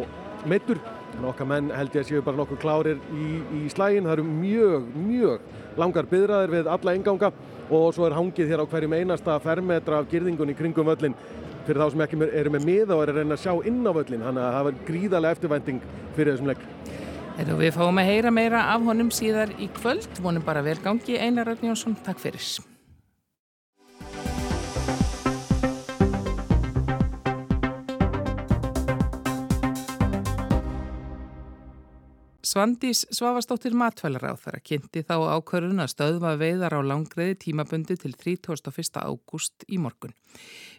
meittur 0.47 0.79
en 1.17 1.27
okkar 1.29 1.47
menn 1.49 1.71
held 1.73 1.95
ég 1.95 2.03
að 2.03 2.11
séu 2.11 2.23
bara 2.23 2.39
nokkuð 2.39 2.61
klárir 2.61 2.99
í, 3.11 3.27
í 3.59 3.61
slægin, 3.73 4.07
það 4.07 4.15
eru 4.17 4.25
mjög, 4.29 4.87
mjög 4.95 5.77
langar 5.79 6.07
byðraðir 6.09 6.55
við 6.55 6.71
alla 6.75 6.95
enganga 6.95 7.31
og 7.69 7.91
svo 7.95 8.07
er 8.07 8.17
hangið 8.17 8.53
hér 8.53 8.63
á 8.63 8.69
hverjum 8.71 8.95
einasta 8.97 9.37
fermetra 9.43 9.99
af 9.99 10.09
girðingun 10.11 10.53
í 10.53 10.57
kringum 10.57 10.89
völlin 10.89 11.17
fyrir 11.67 11.83
þá 11.83 11.91
sem 11.93 12.05
ekki 12.05 12.21
eru 12.31 12.53
með 12.55 12.65
miða 12.69 12.95
og 12.95 13.03
er 13.03 13.13
að 13.13 13.21
reyna 13.21 13.37
að 13.37 13.43
sjá 13.43 13.67
inn 13.69 13.83
á 13.85 13.91
völlin, 13.93 14.25
þannig 14.25 14.45
að 14.45 14.55
það 14.55 14.67
var 14.69 14.81
gríðarlega 14.87 15.37
eftirvænting 15.37 15.83
fyrir 16.15 16.33
þessum 16.33 16.49
legg. 16.49 16.65
Eða 17.39 17.59
við 17.61 17.77
fáum 17.77 18.01
að 18.01 18.09
heyra 18.09 18.33
meira 18.35 18.65
af 18.73 18.89
honum 18.89 19.13
síðar 19.15 19.53
í 19.61 19.69
kvöld, 19.77 20.09
vonum 20.23 20.43
bara 20.47 20.65
velgangi 20.65 21.19
Einar 21.21 21.47
Rögníonsson, 21.51 21.99
takk 22.07 22.19
fyrir. 22.23 22.43
Svandís 32.49 33.03
Svavastóttir 33.13 33.75
matvælar 33.77 34.23
á 34.25 34.33
þar 34.33 34.55
að 34.57 34.63
kynnti 34.65 35.01
þá 35.05 35.37
ákvörðun 35.37 35.83
að 35.83 35.91
stöðva 35.91 36.31
veiðar 36.39 36.73
á 36.73 36.81
langreiði 36.81 37.35
tímabundi 37.43 37.97
til 38.01 38.15
31. 38.15 38.97
ágúst 39.05 39.65
í 39.69 39.77
morgun. 39.77 40.15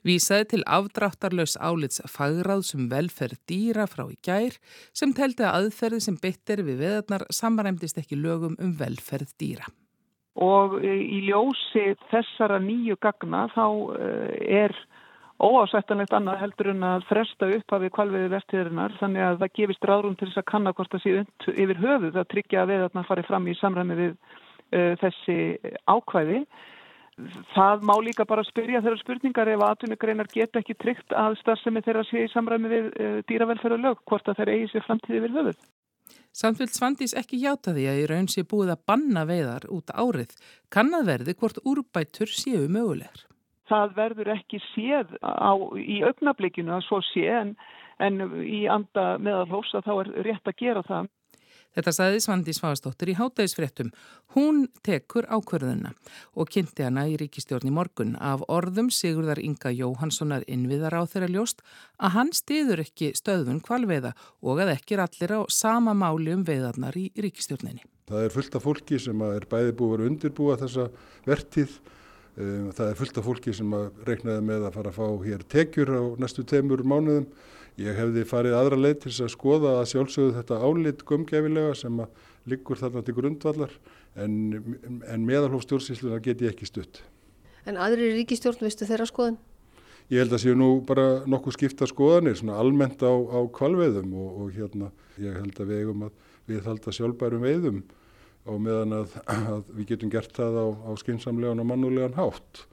Vísaði 0.02 0.48
til 0.50 0.60
afdráttarlaus 0.66 1.54
álits 1.62 2.02
fagráð 2.10 2.64
sem 2.66 2.82
um 2.82 2.88
velferð 2.90 3.38
dýra 3.46 3.86
frá 3.86 4.02
í 4.10 4.18
gær 4.18 4.56
sem 4.90 5.14
teldi 5.14 5.46
að 5.46 5.60
aðferði 5.60 6.00
sem 6.08 6.16
byttir 6.18 6.64
við 6.66 6.82
veðarnar 6.82 7.26
samaræmdist 7.38 8.02
ekki 8.02 8.18
lögum 8.18 8.58
um 8.58 8.74
velferð 8.80 9.30
dýra. 9.38 9.70
Og 10.42 10.74
í 10.82 11.22
ljósi 11.28 11.92
þessara 12.10 12.58
nýju 12.64 12.98
gagna 12.98 13.46
þá 13.54 13.66
eh, 13.94 14.64
er 14.64 14.74
óásættanlegt 15.40 16.12
annað 16.12 16.40
heldur 16.42 16.68
en 16.74 16.82
að 16.84 17.06
fresta 17.08 17.48
upp 17.56 17.74
af 17.76 17.84
kvalviði 17.94 18.32
vertiðurinnar 18.34 18.96
þannig 19.00 19.24
að 19.24 19.38
það 19.42 19.54
gefist 19.58 19.86
ráðrum 19.88 20.16
til 20.18 20.28
þess 20.28 20.40
að 20.42 20.50
kanna 20.50 20.72
hvort 20.76 20.92
það 20.92 21.04
sé 21.04 21.14
und 21.20 21.46
yfir 21.54 21.80
höfuð 21.80 22.18
að 22.20 22.28
tryggja 22.34 22.60
að 22.62 22.72
veðarna 22.74 23.04
fari 23.08 23.24
fram 23.28 23.48
í 23.48 23.56
samræmi 23.60 23.96
við 24.00 24.12
uh, 24.12 24.92
þessi 25.00 25.38
ákvæði. 25.88 26.42
Það 27.54 27.82
má 27.88 27.94
líka 28.00 28.24
bara 28.28 28.44
spyrja 28.48 28.80
þeirra 28.84 29.00
spurningar 29.00 29.50
ef 29.52 29.64
aðtunugreinar 29.64 30.30
geta 30.32 30.60
ekki 30.60 30.76
tryggt 30.80 31.16
að 31.16 31.38
starfsemi 31.40 31.82
þeirra 31.84 32.04
sé 32.08 32.24
í 32.26 32.32
samræmi 32.32 32.72
við 32.72 32.90
uh, 32.92 33.18
dýravelferð 33.28 33.78
og 33.78 33.84
lög 33.86 34.04
hvort 34.08 34.28
að 34.28 34.42
þeir 34.42 34.54
eigi 34.56 34.70
sér 34.74 34.86
framtíði 34.88 35.24
við 35.24 35.40
höfuð. 35.40 35.64
Samtvild 36.36 36.74
Svandís 36.74 37.16
ekki 37.16 37.40
hjáta 37.42 37.72
því 37.74 37.88
að 37.90 38.02
í 38.02 38.04
raun 38.10 38.28
sé 38.30 38.44
búið 38.46 38.74
að 38.76 38.84
banna 38.92 39.24
veiðar 39.26 39.66
út 39.72 39.90
árið. 39.94 40.36
Kannad 40.70 41.08
verði 41.08 41.36
hvort 41.38 41.58
úrbætur 41.64 42.30
séu 42.30 42.68
mögulegar 42.70 43.29
það 43.70 43.94
verður 43.96 44.32
ekki 44.34 44.60
séð 44.72 45.14
á, 45.22 45.54
í 45.78 46.02
augnablikinu 46.06 46.76
að 46.76 46.84
svo 46.88 47.00
sé 47.12 47.24
en, 47.30 47.54
en 48.02 48.20
í 48.42 48.66
anda 48.70 49.14
meðalhós 49.22 49.72
að 49.78 49.88
þá 49.88 49.94
er 50.02 50.12
rétt 50.28 50.52
að 50.52 50.60
gera 50.60 50.84
það. 50.88 51.10
Þetta 51.70 51.92
saði 51.94 52.22
Svandi 52.22 52.52
Svavastóttir 52.54 53.12
í 53.12 53.14
hátægisfréttum. 53.14 53.92
Hún 54.34 54.64
tekur 54.86 55.28
ákverðuna 55.30 55.92
og 56.34 56.50
kynnti 56.50 56.82
hana 56.82 57.04
í 57.06 57.14
ríkistjórn 57.20 57.70
í 57.70 57.74
morgun 57.74 58.16
af 58.18 58.42
orðum 58.50 58.88
Sigurðar 58.94 59.38
Inga 59.38 59.70
Jóhanssonar 59.70 60.42
innviðar 60.50 60.98
á 60.98 61.02
þeirra 61.06 61.30
ljóst 61.30 61.62
að 62.02 62.16
hann 62.16 62.34
stiður 62.34 62.82
ekki 62.82 63.12
stöðun 63.14 63.62
kvalveiða 63.62 64.16
og 64.42 64.64
að 64.64 64.74
ekki 64.74 64.98
er 64.98 65.04
allir 65.06 65.36
á 65.38 65.40
sama 65.46 65.94
máli 65.94 66.34
um 66.34 66.42
veiðarnar 66.48 66.98
í 66.98 67.06
ríkistjórninni. 67.14 67.86
Það 68.10 68.26
er 68.26 68.34
fullt 68.34 68.58
af 68.58 68.66
fólki 68.66 68.98
sem 68.98 69.22
er 69.30 69.46
bæði 69.46 69.76
búið 69.78 70.00
að 70.00 70.10
undirbúa 70.10 70.58
þessa 70.58 70.88
vertið 71.28 71.78
Um, 72.40 72.70
það 72.72 72.88
er 72.88 72.96
fullt 72.96 73.18
af 73.20 73.26
fólki 73.26 73.52
sem 73.56 73.72
reiknaði 74.06 74.42
með 74.46 74.66
að 74.68 74.76
fara 74.78 74.92
að 74.92 74.96
fá 74.96 75.24
hér 75.26 75.42
tekjur 75.52 75.90
á 75.92 76.02
næstu 76.22 76.44
teimur 76.48 76.80
mánuðum. 76.86 77.26
Ég 77.80 77.96
hefði 77.96 78.24
farið 78.28 78.56
aðra 78.56 78.78
leið 78.80 78.96
til 79.04 79.12
að 79.26 79.32
skoða 79.34 79.74
að 79.80 79.88
sjálfsögðu 79.92 80.36
þetta 80.38 80.60
álit 80.64 81.04
gumgefilega 81.08 81.74
sem 81.78 82.00
liggur 82.48 82.80
þarna 82.80 83.02
til 83.04 83.14
grundvallar 83.16 83.74
en, 84.16 84.34
en 85.04 85.26
meðalhóf 85.26 85.66
stjórnsýsluna 85.66 86.20
get 86.24 86.42
ég 86.44 86.54
ekki 86.54 86.68
stutt. 86.68 87.02
En 87.68 87.76
aðri 87.80 88.10
ríkistjórn, 88.16 88.62
veistu 88.64 88.88
þeirra 88.88 89.08
skoðan? 89.08 89.38
Ég 90.10 90.24
held 90.24 90.34
að 90.34 90.42
séu 90.42 90.56
nú 90.58 90.70
bara 90.86 91.22
nokkuð 91.30 91.54
skipta 91.58 91.86
skoðanir, 91.86 92.38
svona 92.40 92.56
almennt 92.58 93.02
á, 93.04 93.12
á 93.12 93.40
kvalveðum 93.54 94.16
og, 94.18 94.30
og 94.42 94.54
hérna 94.56 94.90
ég 95.20 95.36
held 95.38 95.60
að 95.60 95.70
við 95.70 95.84
eigum 95.84 96.06
að 96.08 96.16
við 96.50 96.64
halda 96.66 96.94
sjálfbærum 96.96 97.44
veiðum 97.46 97.82
og 98.48 98.60
meðan 98.64 99.00
að, 99.02 99.16
að 99.28 99.70
við 99.76 99.94
getum 99.94 100.12
gert 100.12 100.34
það 100.36 100.60
á, 100.60 100.66
á 100.88 100.90
skinsamlegan 101.00 101.62
og 101.62 101.68
mannulegan 101.70 102.18
hátt. 102.18 102.66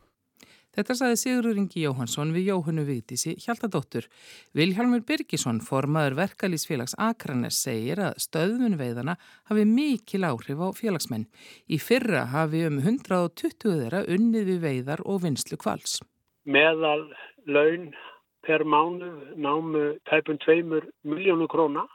Þetta 0.78 0.94
saði 0.94 1.16
Sigurur 1.18 1.58
Ingi 1.58 1.82
Jóhansson 1.88 2.30
við 2.36 2.52
Jóhannu 2.52 2.84
Vigdísi 2.86 3.32
Hjaltadóttur. 3.42 4.06
Vilhjálmur 4.54 5.02
Birgisson, 5.10 5.58
formaður 5.66 6.20
verkalýsfélags 6.20 6.94
Akranes, 7.02 7.58
segir 7.66 7.98
að 8.06 8.20
stöðunveiðana 8.22 9.16
hafi 9.50 9.64
mikil 9.66 10.22
áhrif 10.30 10.62
á 10.62 10.70
félagsmenn. 10.78 11.26
Í 11.66 11.82
fyrra 11.82 12.28
hafi 12.30 12.62
um 12.70 12.78
120 12.84 13.58
þeirra 13.66 14.04
unnið 14.06 14.52
við 14.52 14.62
veiðar 14.68 15.02
og 15.10 15.24
vinslu 15.26 15.58
kvals. 15.58 15.98
Meðal 16.46 17.10
laun 17.50 17.90
per 18.46 18.62
mánu 18.62 19.10
námu 19.34 19.98
tæpun 20.06 20.38
2 20.46 20.62
miljónu 21.10 21.50
króna 21.50 21.88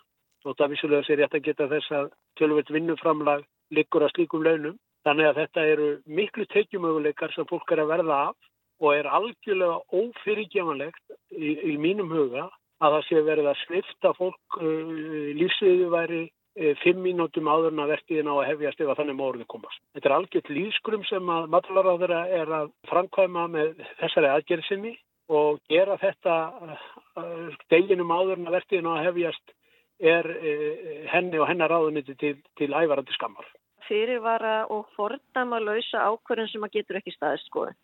og 0.42 0.58
það 0.58 0.74
vissulega 0.74 1.06
sér 1.06 1.22
rétt 1.22 1.38
að 1.38 1.46
geta 1.46 1.70
þess 1.70 1.94
að 2.00 2.10
tölvöld 2.40 2.74
vinnuframlag 2.74 3.46
liggur 3.72 4.06
að 4.06 4.14
slíkum 4.16 4.46
launum. 4.46 4.78
Þannig 5.06 5.28
að 5.28 5.38
þetta 5.42 5.66
eru 5.66 5.88
miklu 6.06 6.46
tekjumöguleikar 6.52 7.32
sem 7.34 7.46
fólk 7.50 7.72
er 7.74 7.82
að 7.82 7.92
verða 7.96 8.18
af 8.30 8.50
og 8.82 8.96
er 8.96 9.08
algjörlega 9.10 9.78
ófyrirgjamanlegt 9.94 11.16
í, 11.34 11.54
í 11.72 11.74
mínum 11.78 12.10
huga 12.10 12.48
að 12.82 12.96
það 12.96 13.08
sé 13.08 13.22
verið 13.26 13.48
að 13.50 13.60
snifta 13.62 14.12
fólk 14.18 14.58
uh, 14.58 15.32
lífsviðu 15.38 15.88
væri 15.92 16.22
uh, 16.26 16.74
fimm 16.82 17.02
mínútum 17.06 17.50
áður 17.50 17.74
en 17.74 17.84
að 17.84 17.94
vertiðin 17.94 18.30
á 18.30 18.34
að 18.34 18.48
hefjast 18.50 18.82
ef 18.82 18.90
að 18.90 19.00
þannig 19.02 19.18
mórðu 19.20 19.48
komast. 19.54 19.82
Þetta 19.94 20.10
er 20.10 20.16
algjört 20.18 20.52
lífskrum 20.56 21.06
sem 21.10 21.32
að 21.36 21.48
matalaráður 21.54 22.14
er 22.18 22.54
að 22.58 22.74
framkvæma 22.90 23.48
með 23.54 23.82
þessari 24.02 24.30
aðgerðsynni 24.34 24.94
og 25.32 25.62
gera 25.70 25.98
þetta 26.02 26.38
uh, 26.66 27.58
deginum 27.70 28.10
áður 28.10 28.38
en 28.40 28.50
að 28.50 28.58
vertiðin 28.58 28.90
á 28.90 28.92
að 28.96 29.04
hefjast 29.10 29.58
er 30.02 30.30
uh, 30.34 30.70
henni 31.14 31.38
og 31.38 31.50
hennar 31.50 31.70
ráðuniti 31.70 32.18
til, 32.18 32.36
til 32.58 32.72
ævarandi 32.74 33.14
skammar 33.14 33.46
fyrirvara 33.88 34.56
og 34.72 34.88
fordama 34.96 35.60
lausa 35.62 36.06
ákvörðun 36.10 36.50
sem 36.52 36.66
að 36.66 36.78
getur 36.78 36.98
ekki 37.00 37.14
staðist 37.16 37.48
skoðun. 37.50 37.78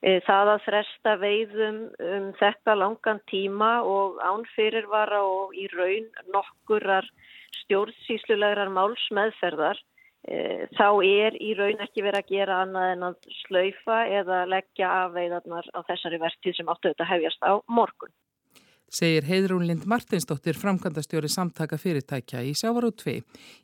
E, 0.00 0.20
það 0.24 0.52
að 0.54 0.64
fresta 0.64 1.16
veiðum 1.20 1.80
um 2.00 2.30
þetta 2.40 2.76
langan 2.78 3.20
tíma 3.30 3.72
og 3.84 4.20
án 4.24 4.46
fyrirvara 4.54 5.20
og 5.26 5.52
í 5.56 5.66
raun 5.74 6.08
nokkurar 6.32 7.08
stjórnsýslulegar 7.64 8.72
málsmeðferðar 8.72 9.82
e, 10.24 10.38
þá 10.78 10.88
er 11.04 11.36
í 11.36 11.52
raun 11.58 11.84
ekki 11.84 12.06
verið 12.06 12.22
að 12.22 12.32
gera 12.32 12.62
annað 12.64 12.94
en 12.94 13.06
að 13.10 13.30
slaufa 13.42 14.00
eða 14.20 14.40
leggja 14.48 14.88
af 15.02 15.14
veiðarnar 15.18 15.68
á 15.76 15.80
þessari 15.90 16.22
vertið 16.24 16.56
sem 16.56 16.72
áttu 16.72 16.92
þetta 16.94 17.10
hefjast 17.12 17.44
á 17.44 17.60
morgun 17.68 18.14
segir 18.90 19.24
Heidrún 19.28 19.66
Lind 19.68 19.86
Martinsdóttir 19.86 20.58
framkvæmdastjóri 20.58 21.30
samtaka 21.30 21.78
fyrirtækja 21.78 22.42
í 22.42 22.52
Sjávarú 22.58 22.90
2. 22.98 23.20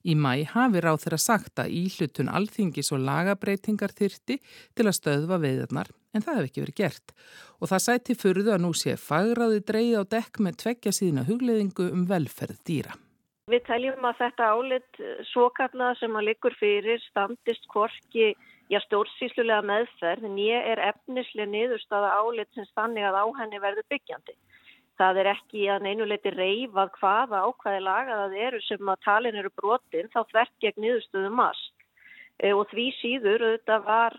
Í 0.07 0.15
mæ 0.15 0.47
hafi 0.53 0.83
ráð 0.85 1.03
þeirra 1.05 1.19
sagt 1.21 1.63
að 1.63 1.75
íhlutun 1.81 2.31
alþingis 2.31 2.93
og 2.95 3.03
lagabreitingar 3.09 3.95
þyrti 3.99 4.39
til 4.39 4.87
að 4.87 4.99
stöðva 5.01 5.41
veiðarnar 5.43 5.91
en 6.15 6.25
það 6.25 6.39
hef 6.39 6.51
ekki 6.51 6.65
verið 6.65 6.81
gert. 6.81 7.17
Og 7.61 7.73
það 7.73 7.85
sæti 7.87 8.19
fyrðu 8.23 8.55
að 8.55 8.63
nú 8.65 8.73
sé 8.73 8.97
fagraði 9.01 9.63
dreið 9.67 9.95
á 10.01 10.03
dekk 10.17 10.43
með 10.47 10.61
tveggja 10.63 10.95
síðna 10.95 11.27
hugleðingu 11.27 11.91
um 11.91 12.07
velferð 12.09 12.63
dýra. 12.69 12.95
Við 13.51 13.63
teljum 13.67 14.07
að 14.09 14.21
þetta 14.25 14.47
álit 14.55 15.01
svokallað 15.31 15.99
sem 16.01 16.17
að 16.19 16.29
likur 16.31 16.55
fyrir 16.59 17.03
standist 17.11 17.67
korki 17.71 18.35
Já, 18.67 18.81
stórsýslulega 18.83 19.63
meðferð, 19.63 20.25
en 20.27 20.39
ég 20.43 20.65
er 20.73 20.81
efnislega 20.89 21.47
niðurstaða 21.53 22.09
álit 22.19 22.49
sem 22.57 22.67
stannig 22.67 23.05
að 23.07 23.21
á 23.23 23.25
henni 23.39 23.61
verður 23.63 23.87
byggjandi. 23.93 24.35
Það 24.97 25.19
er 25.21 25.29
ekki 25.35 25.67
að 25.69 25.83
neinuleiti 25.85 26.33
reyfað 26.33 26.93
hvaða 27.01 27.43
ákvaði 27.49 27.81
laga 27.85 28.21
það 28.23 28.37
eru 28.47 28.61
sem 28.65 28.93
að 28.93 29.03
talin 29.05 29.41
eru 29.41 29.51
brotin 29.61 30.09
þá 30.15 30.21
þvert 30.31 30.55
gegn 30.65 30.85
niðurstöðu 30.85 31.33
mast. 31.37 31.75
E, 32.41 32.53
og 32.53 32.65
því 32.71 32.87
síður 33.01 33.45
auðvitað 33.45 33.85
var 33.91 34.17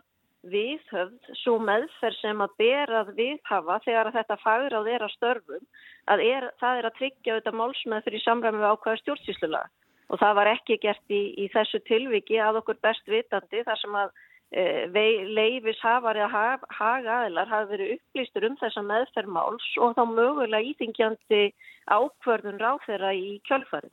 viðhöfð 0.47 1.33
svo 1.41 1.57
meðferð 1.59 2.19
sem 2.21 2.43
að 2.45 2.53
berað 2.61 3.09
viðhafa 3.17 3.79
þegar 3.85 4.09
að 4.11 4.19
þetta 4.19 4.37
fagur 4.43 4.77
á 4.77 4.81
þeirra 4.85 5.09
störfum 5.15 5.65
að 6.13 6.23
er, 6.27 6.47
það 6.61 6.79
er 6.79 6.87
að 6.87 6.97
tryggja 6.99 7.33
auðvitað 7.33 7.59
málsmeðfyrir 7.61 8.19
í 8.19 8.23
samræmi 8.23 8.61
við 8.61 8.71
ákvaði 8.71 9.01
stjórnsýslulega. 9.01 9.73
Og 10.07 10.21
það 10.21 10.37
var 10.39 10.49
ekki 10.53 10.77
gert 10.85 11.11
í, 11.11 11.21
í 11.35 11.49
þessu 11.51 11.81
tilviki 11.89 12.37
að 12.39 12.61
okkur 12.61 12.77
best 12.85 13.09
vitandi 13.11 13.65
þar 13.67 13.81
sem 13.81 13.97
að 13.99 14.13
leifis 14.51 15.79
hafar 15.83 16.15
eða 16.15 16.57
haga 16.71 17.15
aðilar 17.21 17.47
hafi 17.47 17.71
verið 17.73 17.93
upplýstur 17.97 18.45
um 18.47 18.57
þessa 18.57 18.81
meðferðmáls 18.81 19.65
og 19.77 19.95
þá 19.97 20.03
mögulega 20.07 20.63
íþingjandi 20.71 21.53
ákvörðun 21.87 22.59
ráð 22.59 22.79
þeirra 22.85 23.13
í 23.13 23.41
kjölfarið. 23.43 23.91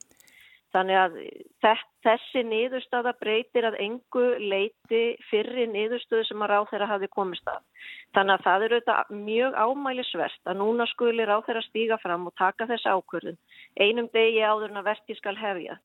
Þannig 0.75 0.97
að 0.99 1.19
þessi 2.03 2.43
niðurstada 2.43 3.13
breytir 3.21 3.65
að 3.69 3.77
engu 3.79 4.25
leiti 4.43 5.03
fyrri 5.31 5.69
niðurstöðu 5.71 6.25
sem 6.27 6.43
að 6.43 6.51
ráð 6.51 6.71
þeirra 6.73 6.89
hafi 6.91 7.09
komist 7.15 7.47
að. 7.47 7.63
Þannig 8.15 8.35
að 8.35 8.45
það 8.47 8.65
eru 8.67 8.81
þetta 8.81 8.97
mjög 9.15 9.55
ámælisvert 9.55 10.51
að 10.51 10.59
núna 10.59 10.87
skulir 10.91 11.31
ráð 11.31 11.47
þeirra 11.47 11.63
stíga 11.69 11.99
fram 12.03 12.27
og 12.27 12.35
taka 12.39 12.67
þessi 12.67 12.91
ákvörðun 12.91 13.39
einum 13.79 14.11
degi 14.15 14.43
áður 14.43 14.71
en 14.71 14.83
að 14.83 14.89
verti 14.91 15.19
skal 15.19 15.37
hefja 15.39 15.79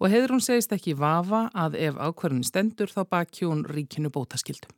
og 0.00 0.10
hefur 0.10 0.34
hún 0.34 0.44
segist 0.44 0.72
ekki 0.74 0.96
vafa 0.98 1.46
að 1.54 1.78
ef 1.88 1.98
ákvarðin 1.98 2.46
stendur 2.46 2.90
þá 2.90 3.02
baki 3.10 3.48
hún 3.48 3.64
ríkinu 3.68 4.10
bótaskildum. 4.14 4.72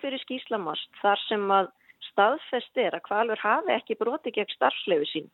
Fyrir 0.00 0.22
skýslamast 0.22 0.88
þar 1.02 1.20
sem 1.26 1.42
að 1.52 1.72
staðfest 2.10 2.78
er 2.80 2.96
að 2.96 3.08
hvalur 3.08 3.40
hafi 3.42 3.74
ekki 3.74 3.98
broti 4.00 4.32
gegn 4.34 4.52
starfslefi 4.54 5.08
sín. 5.10 5.26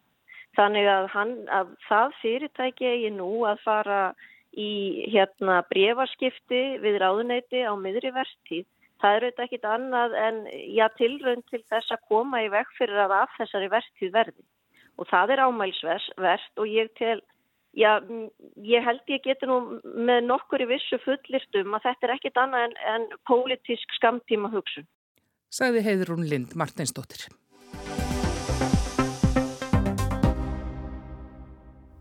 Þannig 0.56 0.88
að, 0.88 1.11
hann, 1.12 1.35
að 1.52 1.75
það 1.88 2.16
fyrirtæki 2.23 2.88
eigi 2.88 3.12
nú 3.12 3.30
að 3.49 3.61
fara 3.64 4.00
í 4.56 5.04
hérna, 5.12 5.61
brefaskipti 5.68 6.62
við 6.80 6.99
ráðuneyti 7.02 7.61
á 7.68 7.73
miðri 7.76 8.12
verðtíð. 8.16 8.64
Það 9.02 9.16
eru 9.16 9.28
þetta 9.28 9.45
ekkit 9.45 9.66
annað 9.68 10.14
en 10.16 10.38
já, 10.73 10.87
tilrönd 10.97 11.45
til 11.50 11.61
þess 11.68 11.92
að 11.92 12.06
koma 12.09 12.40
í 12.47 12.49
vekk 12.52 12.71
fyrir 12.78 13.02
að 13.04 13.18
af 13.18 13.35
þessari 13.37 13.68
verðtíð 13.75 14.14
verði. 14.14 14.47
Og 14.97 15.11
það 15.11 15.35
er 15.35 15.42
ámælsvert 15.45 16.62
og 16.62 16.71
ég 16.73 16.88
tel 16.97 17.18
Já, 17.76 18.00
ég 18.64 18.80
held 18.80 19.11
ég 19.12 19.21
getur 19.21 19.50
nú 19.50 19.56
með 20.09 20.23
nokkur 20.30 20.62
í 20.64 20.66
vissu 20.71 20.97
fullirtum 21.02 21.75
að 21.76 21.90
þetta 21.90 22.06
er 22.06 22.12
ekkit 22.14 22.38
annað 22.40 22.62
en, 22.64 22.76
en 22.88 23.04
pólitísk 23.28 23.97
skamtíma 23.99 24.49
hugsun. 24.49 24.87
Sagði 25.52 25.83
Heiðrún 25.85 26.25
Lind 26.25 26.56
Martinsdóttir. 26.56 27.28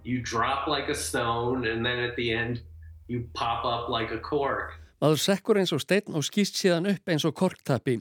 You 0.08 0.22
drop 0.24 0.70
like 0.72 0.88
a 0.88 0.96
stone 0.96 1.68
and 1.68 1.84
then 1.84 2.00
at 2.00 2.16
the 2.16 2.32
end 2.32 2.64
you 3.10 3.28
pop 3.34 3.66
up 3.66 3.90
like 3.92 4.16
a 4.16 4.20
cork. 4.20 4.80
Maður 5.04 5.20
sekkur 5.28 5.60
eins 5.60 5.76
og 5.76 5.84
stein 5.84 6.16
og 6.16 6.24
skýst 6.24 6.56
síðan 6.56 6.88
upp 6.94 7.12
eins 7.12 7.28
og 7.28 7.36
korktappi. 7.36 8.00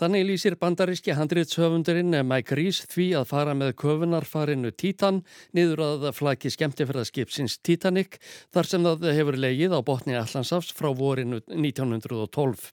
Þannig 0.00 0.26
lýsir 0.28 0.58
bandaríski 0.60 1.16
handriðshöfundurinn 1.16 2.18
Mike 2.26 2.58
Rees 2.58 2.82
því 2.92 3.08
að 3.20 3.28
fara 3.32 3.56
með 3.58 3.74
köfunarfarinu 3.82 4.74
Titan 4.74 5.22
niður 5.56 5.84
að 5.86 6.10
flaki 6.16 6.52
skemmtifræðskipsins 6.52 7.58
Titanic 7.62 8.20
þar 8.54 8.70
sem 8.70 8.86
það 8.86 9.10
hefur 9.18 9.40
leigið 9.46 9.76
á 9.76 9.80
botni 9.84 10.18
Allansafs 10.18 10.74
frá 10.76 10.90
vorinu 10.96 11.42
1912. 11.48 12.72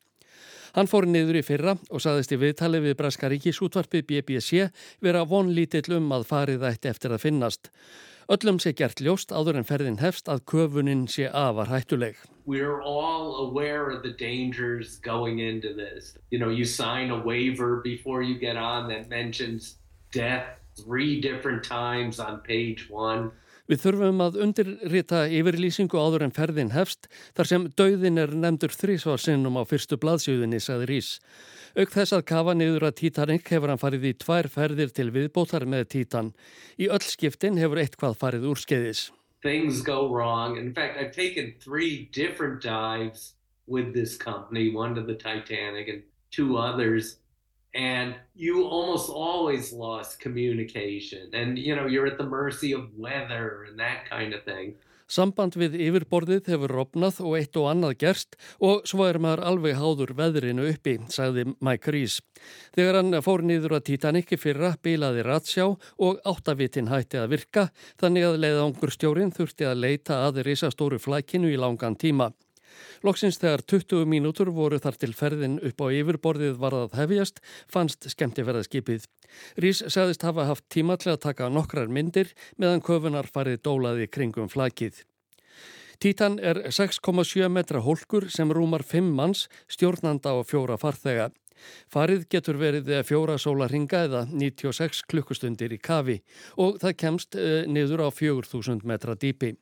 Hann 0.79 0.87
fór 0.87 1.03
niður 1.11 1.35
í 1.35 1.41
fyrra 1.43 1.73
og 1.91 1.99
saðist 1.99 2.31
í 2.31 2.37
viðtali 2.39 2.79
við 2.79 2.93
Braskaríkis 3.01 3.57
útvarpið 3.65 4.05
BBC 4.07 4.69
vera 5.03 5.25
vonlítill 5.27 5.97
um 5.97 6.05
að 6.15 6.23
farið 6.29 6.61
ætti 6.69 6.87
eftir 6.87 7.11
að 7.11 7.25
finnast. 7.25 7.67
Öllum 8.31 8.61
sé 8.63 8.71
gert 8.79 9.03
ljóst 9.03 9.35
áður 9.35 9.59
en 9.59 9.67
ferðin 9.67 9.99
hefst 9.99 10.31
að 10.31 10.47
köfunin 10.47 11.03
sé 11.11 11.27
afar 11.35 11.67
hættuleg. 11.67 12.15
You 12.47 12.79
know, 16.39 16.47
you 16.47 16.63
on 22.95 23.35
Við 23.69 23.83
þurfum 23.83 24.21
að 24.25 24.37
undirrita 24.41 25.19
yfirlýsingu 25.29 25.99
áður 26.01 26.23
en 26.25 26.33
ferðin 26.33 26.71
hefst 26.73 27.05
þar 27.37 27.49
sem 27.51 27.67
dauðin 27.77 28.17
er 28.17 28.31
nefndur 28.33 28.73
þrísvarsinnum 28.73 29.59
á 29.61 29.63
fyrstu 29.69 29.99
blaðsjöðinni, 30.01 30.57
sagði 30.57 30.87
Rís. 30.89 31.09
Auk 31.77 31.93
þess 31.93 32.15
að 32.17 32.25
kafa 32.31 32.55
niður 32.57 32.87
að 32.87 32.95
Titanic 33.03 33.51
hefur 33.53 33.69
hann 33.69 33.81
farið 33.81 34.07
í 34.09 34.13
tvær 34.17 34.49
ferðir 34.49 34.89
til 34.89 35.11
viðbótar 35.13 35.67
með 35.69 35.85
Titan. 35.93 36.31
Í 36.81 36.89
öll 36.89 37.05
skiptin 37.05 37.61
hefur 37.61 37.83
eitthvað 37.83 38.17
farið 38.17 38.49
úr 38.49 38.57
skeiðis. 38.57 39.03
Things 39.45 39.83
go 39.85 40.09
wrong. 40.09 40.57
In 40.57 40.73
fact, 40.73 40.97
I've 40.97 41.13
taken 41.13 41.53
three 41.61 42.09
different 42.11 42.63
dives 42.65 43.35
with 43.67 43.93
this 43.93 44.17
company, 44.17 44.73
one 44.73 44.95
to 44.95 45.05
the 45.05 45.13
Titanic 45.13 45.87
and 45.87 46.01
two 46.31 46.57
others. 46.57 47.17
And 47.75 48.15
you 48.35 48.65
almost 48.65 49.09
always 49.09 49.71
lost 49.71 50.19
communication. 50.19 51.29
And, 51.33 51.57
you 51.57 51.75
know, 51.75 51.85
you're 51.85 52.07
at 52.07 52.17
the 52.17 52.23
mercy 52.23 52.73
of 52.73 52.89
weather 52.97 53.65
and 53.69 53.79
that 53.79 54.09
kind 54.09 54.33
of 54.33 54.43
thing. 54.43 54.75
Samband 55.09 55.55
við 55.57 55.73
yfirborðið 55.87 56.51
hefur 56.51 56.69
rofnað 56.69 57.17
og 57.25 57.35
eitt 57.39 57.57
og 57.57 57.65
annað 57.71 57.95
gerst 58.03 58.35
og 58.61 58.83
svo 58.89 59.07
er 59.09 59.17
maður 59.17 59.41
alveg 59.49 59.79
háður 59.79 60.11
veðrinu 60.19 60.67
uppi, 60.69 60.99
sagði 61.09 61.47
Mike 61.65 61.89
Rees. 61.95 62.19
Þegar 62.77 62.99
hann 62.99 63.17
fór 63.25 63.41
nýður 63.41 63.79
að 63.79 63.87
Titanic 63.87 64.35
fyrra 64.37 64.75
bilaði 64.85 65.25
ratsjá 65.25 65.65
og 65.65 66.21
áttavitin 66.29 66.91
hætti 66.93 67.17
að 67.23 67.33
virka 67.33 67.65
þannig 67.97 68.27
að 68.27 68.37
leiðangur 68.43 68.93
stjórin 68.93 69.33
þurfti 69.33 69.65
að 69.65 69.81
leita 69.81 70.21
að 70.27 70.43
risastóru 70.45 71.01
flækinu 71.01 71.49
í 71.49 71.57
langan 71.57 71.97
tíma. 71.97 72.29
Loksins 73.05 73.39
þegar 73.39 73.63
20 73.63 74.07
mínútur 74.09 74.49
voru 74.51 74.79
þar 74.81 74.97
til 74.99 75.13
ferðin 75.15 75.59
upp 75.63 75.79
á 75.79 75.87
yfirborðið 75.95 76.57
varðað 76.59 76.97
hefjast 76.99 77.39
fannst 77.71 78.09
skemmtifærðarskipið. 78.11 79.05
Rís 79.61 79.83
sagðist 79.87 80.25
hafa 80.27 80.49
haft 80.49 80.65
tíma 80.73 80.97
til 80.99 81.13
að 81.13 81.23
taka 81.29 81.47
nokkrar 81.53 81.87
myndir 81.87 82.33
meðan 82.57 82.83
köfunar 82.83 83.29
farið 83.31 83.61
dólaði 83.63 84.09
kringum 84.11 84.51
flakið. 84.51 85.05
Títan 85.99 86.37
er 86.39 86.61
6,7 86.71 87.47
metra 87.51 87.81
hólkur 87.83 88.29
sem 88.31 88.51
rúmar 88.55 88.83
5 88.87 89.09
manns, 89.15 89.47
stjórnanda 89.67 90.31
og 90.39 90.47
fjóra 90.47 90.77
farþega. 90.79 91.29
Farið 91.91 92.27
getur 92.31 92.59
verið 92.59 92.91
fjóra 93.07 93.35
sóla 93.39 93.67
ringa 93.67 94.05
eða 94.07 94.21
96 94.31 95.03
klukkustundir 95.11 95.75
í 95.75 95.79
kafi 95.83 96.21
og 96.55 96.79
það 96.83 96.99
kemst 97.03 97.35
eh, 97.35 97.65
niður 97.67 98.07
á 98.07 98.09
4000 98.15 98.87
metra 98.87 99.15
dýpi. 99.19 99.57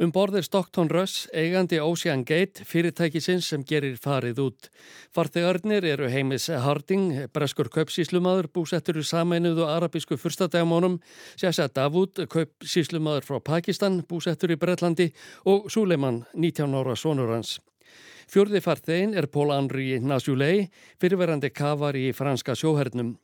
Um 0.00 0.08
borðir 0.16 0.46
Stockton 0.46 0.88
Russ, 0.88 1.26
eigandi 1.36 1.76
Ocean 1.84 2.22
Gate, 2.24 2.64
fyrirtækisins 2.64 3.50
sem 3.52 3.60
gerir 3.68 3.98
farið 4.00 4.38
út. 4.46 4.70
Farþegarnir 5.12 5.84
eru 5.84 6.08
heimis 6.08 6.46
Harding, 6.48 7.26
breskur 7.36 7.68
kaupsíslumadur, 7.68 8.48
búsettur 8.48 8.96
í 8.96 9.04
sameinuðu 9.04 9.68
arabísku 9.68 10.16
fyrstadægmónum, 10.16 10.96
Sjasa 11.36 11.68
Davud, 11.68 12.24
kaupsíslumadur 12.32 13.28
frá 13.28 13.42
Pakistan, 13.44 14.00
búsettur 14.08 14.56
í 14.56 14.60
Breitlandi 14.62 15.10
og 15.44 15.68
Suleiman, 15.68 16.22
19 16.32 16.80
ára 16.80 16.96
sonur 16.96 17.36
hans. 17.36 17.58
Fjörði 18.32 18.64
farþegin 18.64 19.12
er 19.20 19.28
Paul 19.28 19.52
Henri 19.52 19.98
Nasjulei, 20.00 20.70
fyrirverandi 20.96 21.52
kavar 21.52 21.98
í 21.98 22.08
franska 22.16 22.56
sjóhernum. 22.56 23.18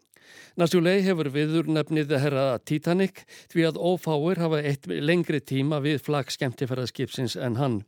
Nasjúlei 0.56 1.02
hefur 1.04 1.28
viður 1.34 1.68
nefnið 1.68 2.14
herra 2.22 2.46
Titanic 2.64 3.24
því 3.52 3.66
að 3.68 3.80
ófáir 3.90 4.40
hafa 4.40 4.62
eitt 4.62 4.88
lengri 4.88 5.40
tíma 5.40 5.82
við 5.84 6.00
flagg 6.06 6.32
skemmtifæraskipsins 6.32 7.36
en 7.36 7.60
hann. 7.60 7.82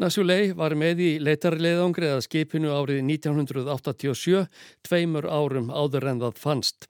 Nasjúlei 0.00 0.54
var 0.56 0.72
með 0.78 1.02
í 1.04 1.10
leitarleiðangri 1.20 2.08
að 2.14 2.24
skipinu 2.24 2.72
árið 2.72 3.02
1987, 3.04 4.46
tveimur 4.88 5.28
árum 5.28 5.68
áður 5.68 6.08
en 6.14 6.24
það 6.24 6.40
fannst. 6.40 6.88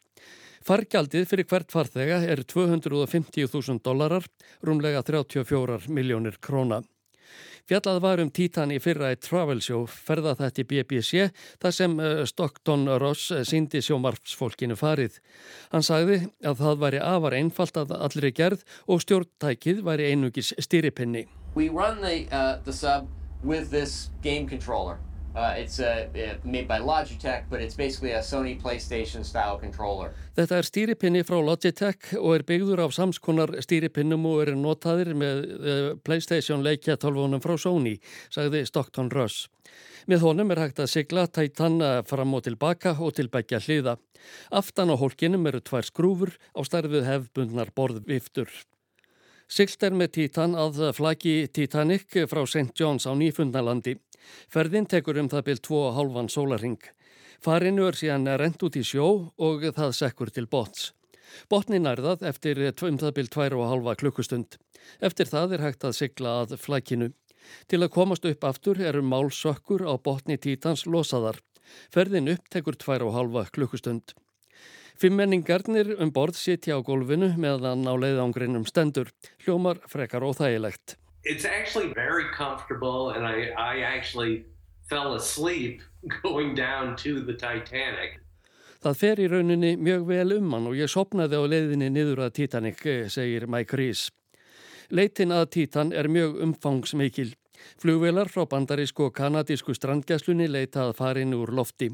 Fargjaldið 0.63 1.27
fyrir 1.27 1.49
hvert 1.51 1.75
farþega 1.75 2.21
er 2.31 2.45
250.000 2.47 3.83
dólarar, 3.83 4.29
rúmlega 4.63 5.03
34 5.03 5.91
miljónir 5.91 6.39
króna. 6.39 6.85
Fjallað 7.71 8.01
var 8.03 8.23
um 8.23 8.31
Títan 8.35 8.73
í 8.75 8.81
fyrra 8.83 9.13
í 9.15 9.19
Travel 9.23 9.61
Show 9.63 9.87
ferða 9.87 10.35
þetta 10.41 10.63
í 10.63 10.67
BBC 10.73 11.29
þar 11.63 11.77
sem 11.77 11.95
eh, 12.01 12.25
Stockton 12.29 12.89
Ross 13.03 13.31
síndi 13.49 13.83
sjómarfsfólkinu 13.85 14.77
farið. 14.79 15.21
Hann 15.73 15.87
sagði 15.87 16.19
að 16.43 16.59
það 16.65 16.83
væri 16.83 17.05
afar 17.07 17.39
einfalt 17.39 17.79
að 17.81 17.95
allri 18.01 18.33
gerð 18.35 18.67
og 18.87 19.05
stjórntækið 19.05 19.85
væri 19.87 20.11
einugis 20.11 20.53
styripinni. 20.59 21.27
We 21.55 21.69
run 21.69 22.01
the, 22.01 22.27
uh, 22.33 22.59
the 22.65 22.73
sub 22.73 23.09
with 23.45 23.71
this 23.71 24.11
game 24.23 24.49
controller. 24.49 24.99
Uh, 25.35 25.55
it's 25.57 25.81
uh, 25.81 26.07
made 26.45 26.69
by 26.69 26.79
Logitech, 26.79 27.45
but 27.49 27.63
it's 27.63 27.75
basically 27.75 28.13
a 28.13 28.21
Sony 28.21 28.61
PlayStation 28.61 29.25
style 29.25 29.59
controller. 29.59 30.13
Þetta 30.37 30.59
er 30.61 30.67
stýripinni 30.69 31.23
frá 31.25 31.39
Logitech 31.41 32.11
og 32.19 32.35
er 32.37 32.45
byggður 32.45 32.83
af 32.85 32.93
samskonar 32.93 33.55
stýripinnum 33.65 34.27
og 34.29 34.43
er 34.45 34.53
notaðir 34.61 35.15
með 35.17 35.41
uh, 35.57 35.87
PlayStation 36.05 36.61
leikja 36.61 36.99
12 37.01 37.41
frá 37.41 37.57
Sony, 37.57 37.95
sagði 38.29 38.67
Stockton 38.69 39.09
Russ. 39.15 39.47
Með 40.11 40.27
honum 40.27 40.53
er 40.53 40.61
hægt 40.67 40.83
að 40.85 40.93
sigla 40.99 41.25
Titan 41.31 41.81
uh, 41.81 42.03
fram 42.05 42.37
og 42.37 42.45
tilbaka 42.45 42.99
og 43.01 43.17
til 43.17 43.33
begja 43.33 43.63
hliða. 43.65 43.97
Aftan 44.53 44.93
á 44.93 45.01
hólkinum 45.01 45.49
eru 45.49 45.63
tvær 45.65 45.89
skrúfur 45.89 46.37
á 46.53 46.61
starfið 46.61 47.09
hefbundnar 47.09 47.73
borðviftur. 47.73 48.53
Silt 49.53 49.83
er 49.85 49.97
með 49.97 50.15
Titan 50.17 50.55
að 50.57 50.79
flaggi 50.97 51.47
Titanic 51.49 52.21
frá 52.29 52.45
St. 52.45 52.73
John's 52.77 53.09
á 53.09 53.13
Nýfundnalandi. 53.17 53.97
Ferðin 54.53 54.89
tekur 54.91 55.21
um 55.21 55.29
það 55.33 55.47
byrj 55.49 55.63
2,5 55.69 56.33
sólaring. 56.35 56.81
Farinu 57.43 57.89
er 57.89 57.99
síðan 57.99 58.29
rent 58.39 58.63
út 58.63 58.77
í 58.79 58.85
sjó 58.87 59.07
og 59.37 59.65
það 59.75 59.97
sekkur 59.99 60.31
til 60.31 60.47
bots. 60.47 60.93
Botnin 61.51 61.89
er 61.89 62.03
það 62.05 62.25
eftir 62.29 62.61
um 62.71 62.99
það 63.01 63.15
byrj 63.19 63.31
2,5 63.35 63.97
klukkustund. 64.03 64.59
Eftir 65.01 65.31
það 65.31 65.57
er 65.57 65.65
hægt 65.67 65.87
að 65.89 65.99
sigla 65.99 66.37
að 66.43 66.57
flækinu. 66.61 67.11
Til 67.67 67.83
að 67.83 67.95
komast 67.97 68.27
upp 68.29 68.45
aftur 68.47 68.81
eru 68.81 69.03
málsökkur 69.03 69.83
á 69.89 69.95
botni 69.99 70.39
títans 70.39 70.87
losaðar. 70.87 71.41
Ferðin 71.91 72.31
upp 72.37 72.51
tekur 72.53 72.79
2,5 72.79 73.51
klukkustund. 73.57 74.15
Fimmenningarnir 75.01 75.97
um 75.99 76.13
borð 76.15 76.39
sitja 76.39 76.79
á 76.79 76.85
gólfinu 76.85 77.33
meðan 77.41 77.89
á 77.89 77.95
leiðangrinum 77.97 78.69
stendur. 78.69 79.11
Hljómar 79.43 79.83
frekar 79.91 80.23
óþægilegt 80.23 81.02
it's 81.25 81.45
actually 81.45 81.93
very 81.95 82.25
comfortable 82.35 83.11
and 83.11 83.27
I, 83.27 83.51
I 83.57 83.81
actually 83.81 84.45
fell 84.89 85.15
asleep 85.15 85.83
going 86.23 86.55
down 86.55 86.97
to 86.97 87.21
the 87.21 87.35
Titanic. 87.35 88.19
Það 88.83 88.97
fer 88.99 89.21
í 89.23 89.29
rauninni 89.31 89.77
mjög 89.79 90.09
vel 90.09 90.33
um 90.41 90.49
hann 90.57 90.67
og 90.67 90.75
ég 90.75 90.91
sopnaði 90.91 91.39
á 91.39 91.45
leiðinni 91.47 91.91
niður 91.95 92.25
að 92.25 92.33
Titanic, 92.41 92.81
eh, 92.83 93.07
segir 93.07 93.47
Mike 93.47 93.79
Rees. 93.79 94.09
Leitin 94.91 95.31
að 95.31 95.53
Titan 95.55 95.93
er 95.95 96.11
mjög 96.11 96.41
umfangsmikil. 96.43 97.31
Flugvelar 97.79 98.27
frá 98.27 98.43
bandarísku 98.51 99.07
og 99.07 99.15
kanadísku 99.15 99.77
strandgæslunni 99.79 100.49
leitað 100.51 100.97
farin 100.99 101.37
úr 101.39 101.55
lofti. 101.55 101.93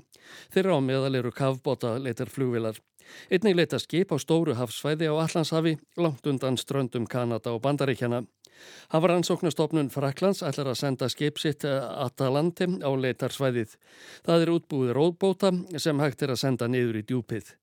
Þeirra 0.54 0.78
á 0.78 0.80
meðal 0.80 1.20
eru 1.20 1.30
kavbóta 1.30 1.98
leitar 2.00 2.32
flugvelar. 2.32 2.80
Einnig 3.28 3.56
leita 3.56 3.78
skip 3.80 4.08
á 4.12 4.16
stóru 4.16 4.56
hafsvæði 4.56 5.12
á 5.12 5.14
Allandshafi, 5.16 5.76
langt 6.00 6.26
undan 6.26 6.56
ströndum 6.56 7.06
Kanada 7.06 7.52
og 7.52 7.62
bandaríkjana. 7.64 8.24
Hafaransóknastofnun 8.94 9.90
Fraklands 9.92 10.42
ætlar 10.46 10.72
að 10.72 10.80
senda 10.80 11.08
skip 11.12 11.40
sitt 11.42 11.66
eh, 11.68 11.76
Atalante 12.04 12.68
á 12.80 12.90
leitarsvæðið. 12.90 13.76
Það 14.26 14.44
er 14.44 14.54
útbúið 14.54 14.94
róðbóta 14.96 15.52
sem 15.76 16.00
hægt 16.02 16.24
er 16.24 16.34
að 16.34 16.42
senda 16.44 16.68
niður 16.70 17.02
í 17.02 17.04
djúpið. 17.08 17.54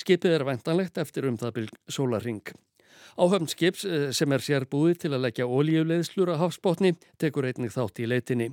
Skipið 0.00 0.38
er 0.38 0.46
vendanlegt 0.48 0.98
eftir 1.00 1.28
um 1.28 1.38
það 1.40 1.54
byrj 1.58 1.78
sólaring. 1.88 2.42
Áhöfn 3.20 3.48
skips 3.50 3.84
eh, 3.84 4.08
sem 4.16 4.32
er 4.32 4.44
sér 4.44 4.66
búið 4.70 5.04
til 5.04 5.14
að 5.14 5.24
leggja 5.26 5.48
ólíuleiðslur 5.48 6.34
að 6.34 6.44
hafsbótni 6.44 6.94
tekur 7.20 7.48
einnig 7.50 7.74
þátt 7.74 8.02
í 8.02 8.08
leitinni. 8.10 8.50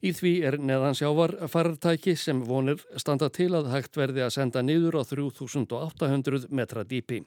Í 0.00 0.12
því 0.16 0.32
er 0.48 0.56
neðansjávar 0.62 1.34
farartæki 1.52 2.16
sem 2.16 2.42
vonir 2.48 2.80
standa 2.96 3.28
til 3.32 3.52
að 3.58 3.72
hægt 3.74 3.98
verði 3.98 4.24
að 4.24 4.36
senda 4.38 4.62
niður 4.64 5.00
á 5.00 5.02
3800 5.04 6.48
metra 6.50 6.84
dýpi. 6.84 7.22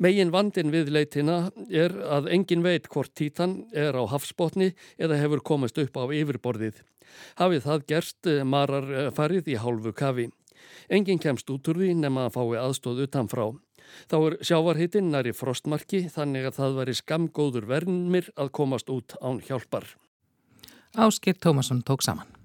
Megin 0.00 0.30
vandin 0.32 0.72
við 0.72 0.88
leitina 0.94 1.50
er 1.68 1.92
að 2.08 2.30
engin 2.32 2.62
veit 2.64 2.86
hvort 2.88 3.12
títan 3.12 3.66
er 3.76 3.92
á 3.92 4.08
hafsbótni 4.08 4.70
eða 4.96 5.18
hefur 5.20 5.42
komist 5.44 5.76
upp 5.82 6.00
á 6.00 6.08
yfirborðið. 6.08 6.80
Hafið 7.36 7.66
það 7.66 7.84
gerst 7.92 8.30
eh, 8.30 8.40
marar 8.48 8.88
eh, 8.88 9.10
farið 9.12 9.52
í 9.52 9.58
hálfu 9.60 9.92
kafi. 9.92 10.30
Engin 10.88 11.20
kemst 11.20 11.52
út 11.52 11.68
úr 11.68 11.82
því 11.82 11.92
nema 12.00 12.30
að 12.30 12.38
fái 12.38 12.56
aðstóð 12.62 13.04
utanfrá. 13.04 13.46
Þá 14.08 14.16
er 14.22 14.40
sjávarhittin 14.46 15.12
næri 15.12 15.36
frostmarki 15.36 16.06
þannig 16.08 16.48
að 16.48 16.60
það 16.62 16.80
veri 16.80 16.96
skamgóður 16.96 17.68
verðnmir 17.68 18.32
að 18.40 18.54
komast 18.56 18.88
út 18.88 19.18
án 19.20 19.44
hjálpar. 19.44 19.84
Áskir 20.96 21.36
Tómasson 21.36 21.84
tók 21.84 22.06
saman. 22.06 22.39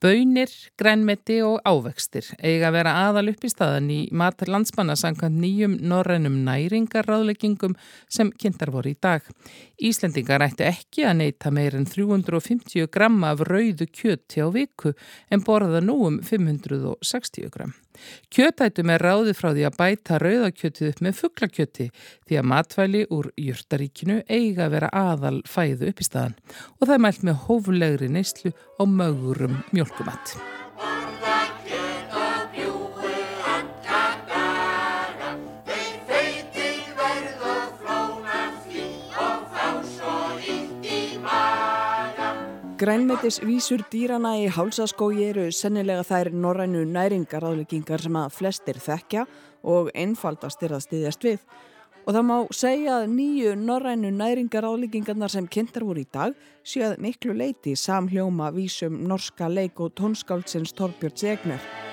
Bönir, 0.00 0.48
grænmeti 0.80 1.42
og 1.44 1.58
ávextir 1.68 2.24
eiga 2.40 2.70
að 2.70 2.76
vera 2.78 2.92
aðal 3.02 3.34
upp 3.34 3.42
í 3.44 3.50
staðan 3.52 3.90
í 3.92 3.98
matar 4.16 4.48
landsmanna 4.48 4.94
samkvæmt 4.96 5.36
nýjum 5.42 5.74
norrænum 5.92 6.38
næringarráðleggingum 6.46 7.74
sem 8.08 8.30
kynntar 8.32 8.72
voru 8.72 8.94
í 8.94 8.96
dag. 8.96 9.26
Íslendingar 9.76 10.46
ættu 10.46 10.64
ekki 10.64 11.04
að 11.04 11.18
neyta 11.20 11.52
meir 11.52 11.76
en 11.76 11.84
350 11.84 12.88
gramma 12.88 13.34
af 13.34 13.44
rauðu 13.44 13.90
kjöti 13.92 14.40
á 14.40 14.48
viku 14.48 14.94
en 15.28 15.44
borða 15.44 15.84
nú 15.84 15.98
um 16.08 16.16
560 16.24 17.52
gram. 17.52 17.76
Kjötætum 18.30 18.92
er 18.94 19.02
ráði 19.04 19.34
frá 19.36 19.50
því 19.50 19.66
að 19.68 19.78
bæta 19.80 20.18
rauðakjötið 20.22 20.90
upp 20.90 21.02
með 21.06 21.18
fugglakjöti 21.20 21.88
því 22.28 22.40
að 22.40 22.48
matvæli 22.52 23.02
úr 23.16 23.30
jörtaríkinu 23.40 24.20
eiga 24.28 24.68
að 24.68 24.76
vera 24.76 24.92
aðal 25.02 25.36
fæðu 25.48 25.90
upp 25.90 26.00
í 26.00 26.08
staðan 26.08 26.38
og 26.78 26.86
það 26.86 26.96
er 26.96 27.04
mælt 27.06 27.26
með 27.28 27.44
hófulegri 27.48 28.12
neyslu 28.14 28.54
á 28.54 28.82
mögurum 28.86 29.60
mjölkumatt. 29.74 30.38
Grænmetisvísur 42.80 43.82
dýrana 43.92 44.30
í 44.40 44.46
hálsaskógi 44.48 45.26
eru 45.28 45.42
sennilega 45.52 46.00
þær 46.08 46.30
norrænu 46.32 46.86
næringaráðleggingar 46.88 48.00
sem 48.00 48.16
að 48.16 48.30
flestir 48.32 48.78
þekkja 48.80 49.26
og 49.68 49.90
einfaldast 49.92 50.64
er 50.64 50.72
að 50.78 50.86
styðjast 50.86 51.26
við. 51.28 51.44
Og 52.06 52.16
það 52.16 52.26
má 52.30 52.38
segja 52.56 52.94
að 53.02 53.12
nýju 53.18 53.52
norrænu 53.66 54.14
næringaráðleggingarnar 54.22 55.34
sem 55.36 55.50
kynntar 55.58 55.84
voru 55.84 56.06
í 56.06 56.08
dag 56.08 56.32
séu 56.64 56.86
að 56.88 56.96
miklu 57.04 57.36
leiti 57.36 57.76
samhljóma 57.76 58.48
vísum 58.56 58.96
norska 59.12 59.52
leik 59.52 59.84
og 59.84 59.92
tónskáldsins 60.00 60.72
Torbjörn 60.72 61.20
Segner. 61.20 61.89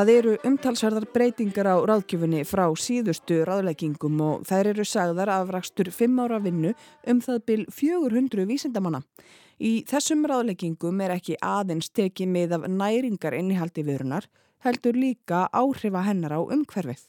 Það 0.00 0.10
eru 0.14 0.34
umtalsverðar 0.48 1.04
breytingar 1.12 1.68
á 1.68 1.76
ráðgjöfunni 1.84 2.38
frá 2.48 2.62
síðustu 2.72 3.42
ráðleggingum 3.44 4.22
og 4.24 4.46
þær 4.48 4.70
eru 4.70 4.86
sagðar 4.88 5.28
af 5.34 5.50
rakstur 5.52 5.90
5 5.92 6.22
ára 6.24 6.38
vinnu 6.40 6.70
um 7.12 7.20
það 7.20 7.42
byl 7.50 7.66
400 7.68 8.46
vísindamanna. 8.48 9.02
Í 9.60 9.84
þessum 9.90 10.24
ráðleggingum 10.24 11.04
er 11.04 11.12
ekki 11.18 11.36
aðeins 11.44 11.92
tekið 11.92 12.32
með 12.32 12.56
af 12.56 12.66
næringar 12.78 13.36
innihaldi 13.36 13.84
viðrunar, 13.84 14.24
heldur 14.64 14.96
líka 14.96 15.44
áhrifa 15.52 16.06
hennar 16.08 16.32
á 16.32 16.40
umhverfið. 16.48 17.04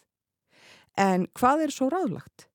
En 0.99 1.29
hvað 1.31 1.67
er 1.69 1.77
svo 1.79 1.87
ráðlagt? 1.95 2.49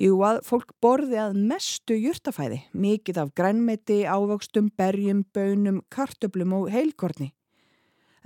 Jú 0.00 0.22
að 0.24 0.46
fólk 0.48 0.78
borði 0.80 1.20
að 1.20 1.42
mestu 1.44 2.00
júrtafæði, 2.00 2.62
mikið 2.72 3.20
af 3.20 3.36
grænmeti, 3.36 4.06
ávöxtum, 4.08 4.72
berjum, 4.80 5.26
bönum, 5.36 5.84
kartöblum 5.92 6.56
og 6.56 6.72
heilkorni. 6.72 7.34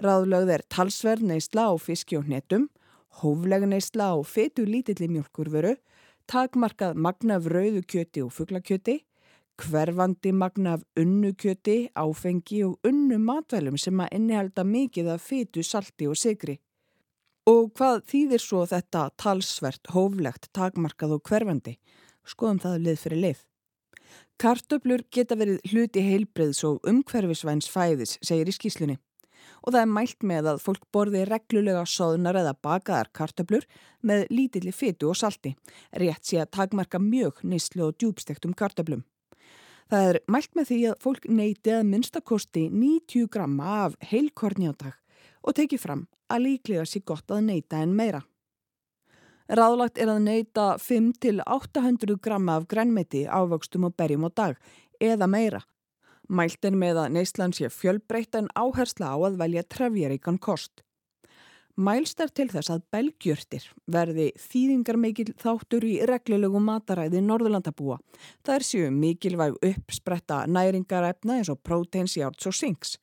Ráðlögð 0.00 0.54
er 0.54 0.62
talsverð 0.72 1.26
neysla 1.28 1.68
á 1.68 1.72
fiski 1.76 2.16
og 2.16 2.24
hnetum, 2.24 2.68
hófleg 3.20 3.66
neysla 3.68 4.14
á 4.16 4.18
fetu 4.24 4.64
lítilli 4.64 5.08
mjölkurveru, 5.12 5.74
takmarkað 6.30 6.96
magna 6.96 7.36
af 7.36 7.48
rauðu 7.52 7.82
kjöti 7.84 8.22
og 8.24 8.32
fugglakjöti, 8.32 9.02
hverfandi 9.60 10.32
magna 10.32 10.78
af 10.78 10.86
unnu 10.96 11.34
kjöti, 11.36 11.92
áfengi 11.92 12.62
og 12.64 12.80
unnu 12.88 13.20
matvælum 13.20 13.76
sem 13.76 14.00
að 14.00 14.16
innihalda 14.16 14.64
mikið 14.64 15.12
af 15.12 15.28
fetu, 15.28 15.62
salti 15.62 16.08
og 16.08 16.16
sigri. 16.16 16.56
Og 17.46 17.72
hvað 17.76 18.04
þýðir 18.08 18.40
svo 18.40 18.64
þetta 18.70 19.10
talsvert, 19.18 19.92
hóflegt, 19.92 20.48
takmarkað 20.56 21.18
og 21.18 21.28
hverfandi? 21.28 21.76
Skoðum 22.24 22.62
það 22.62 22.82
lið 22.86 23.00
fyrir 23.02 23.24
lið. 23.26 23.46
Kartöblur 24.40 25.02
geta 25.12 25.36
verið 25.36 25.60
hluti 25.68 26.00
heilbreyðs 26.06 26.64
og 26.64 26.80
umhverfisvæns 26.88 27.68
fæðis, 27.68 28.16
segir 28.24 28.48
í 28.48 28.54
skýslunni 28.56 28.96
og 29.62 29.72
það 29.72 29.80
er 29.82 29.92
mælt 29.94 30.26
með 30.26 30.48
að 30.52 30.62
fólk 30.64 30.86
borði 30.94 31.22
reglulega 31.28 31.84
soðunar 31.88 32.38
eða 32.42 32.54
bakaðar 32.66 33.10
kartöblur 33.14 33.66
með 34.02 34.26
lítilli 34.30 34.72
fytu 34.74 35.12
og 35.12 35.18
salti, 35.18 35.54
rétt 35.94 36.26
sé 36.26 36.42
að 36.42 36.52
takmarka 36.58 37.00
mjög 37.02 37.42
nýslu 37.46 37.86
og 37.88 37.96
djúbstektum 37.98 38.56
kartöblum. 38.58 39.04
Það 39.92 40.08
er 40.08 40.18
mælt 40.30 40.54
með 40.56 40.68
því 40.70 40.80
að 40.88 40.98
fólk 41.04 41.28
neyti 41.28 41.72
að 41.74 41.88
minnstakosti 41.90 42.68
90 42.72 43.28
gramma 43.32 43.78
af 43.86 43.96
dag 44.10 44.92
og 45.42 45.56
teki 45.58 45.78
fram 45.78 46.06
að 46.30 46.44
líklega 46.46 46.84
sé 46.86 47.02
gott 47.04 47.30
að 47.30 47.44
neyta 47.48 47.82
en 47.82 47.94
meira. 47.94 48.22
Ráðlagt 49.52 49.98
er 49.98 50.08
að 50.08 50.22
neyta 50.24 50.76
5-800 50.80 52.16
gramma 52.22 52.56
af 52.56 52.68
grænmeti 52.70 53.26
ávöxtum 53.26 53.84
og 53.88 53.96
berjum 53.98 54.24
á 54.24 54.30
dag 54.30 54.56
eða 55.02 55.26
meira 55.26 55.60
Mælt 56.32 56.64
er 56.64 56.72
með 56.72 56.96
að 57.02 57.10
neyslan 57.18 57.52
sé 57.52 57.68
fjölbreytt 57.68 58.38
en 58.38 58.48
áhersla 58.56 59.10
á 59.12 59.16
að 59.20 59.36
velja 59.42 59.62
trefjaríkan 59.68 60.38
kost. 60.40 60.80
Mælst 61.76 62.20
er 62.20 62.30
til 62.32 62.46
þess 62.52 62.68
að 62.72 62.86
belgjörtir 62.92 63.66
verði 63.92 64.30
þýðingar 64.40 64.98
mikil 65.00 65.26
þáttur 65.40 65.84
í 65.88 65.94
reglulegu 66.08 66.60
mataræði 66.60 67.20
Norðurlandabúa. 67.24 67.98
Það 68.44 68.54
er 68.54 68.66
séu 68.68 68.90
mikilvæg 68.92 69.56
uppspretta 69.70 70.42
næringarefna 70.48 71.38
eins 71.40 71.52
og 71.52 71.60
próteins, 71.64 72.16
járts 72.16 72.48
og 72.48 72.56
sinks. 72.56 72.96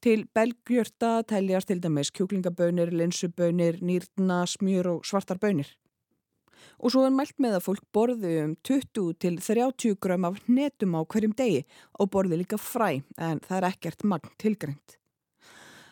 Til 0.00 0.24
belgjörta 0.36 1.18
teljast 1.28 1.68
til 1.68 1.80
dæmis 1.84 2.12
kjúklingabönir, 2.16 2.92
linsubönir, 2.96 3.80
nýrna, 3.84 4.46
smjur 4.48 4.94
og 4.94 5.04
svartarbönir 5.08 5.72
og 6.80 6.92
svo 6.92 7.04
er 7.06 7.14
mælt 7.14 7.36
með 7.42 7.58
að 7.58 7.66
fólk 7.66 7.84
borði 7.94 8.32
um 8.44 8.54
20 8.66 9.18
til 9.20 9.36
30 9.40 9.98
gram 10.00 10.26
af 10.28 10.40
hnetum 10.46 10.96
á 10.96 11.00
hverjum 11.04 11.36
degi 11.36 11.60
og 11.98 12.10
borði 12.14 12.40
líka 12.40 12.58
fræ 12.60 13.02
en 13.18 13.42
það 13.44 13.56
er 13.58 13.68
ekkert 13.70 14.06
magn 14.08 14.32
tilgrengt. 14.40 14.96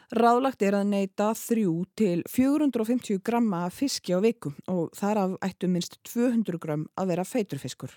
Ráðlagt 0.08 0.62
er 0.64 0.72
að 0.78 0.88
neyta 0.88 1.34
3 1.36 1.64
til 2.00 2.22
450 2.32 3.20
gramma 3.20 3.66
fiski 3.68 4.16
á 4.16 4.24
viku 4.24 4.54
og 4.72 4.94
þar 4.96 5.20
af 5.20 5.34
ættu 5.50 5.68
minst 5.68 5.98
200 6.08 6.56
gram 6.62 6.86
að 6.96 7.12
vera 7.12 7.26
feiturfiskur. 7.28 7.92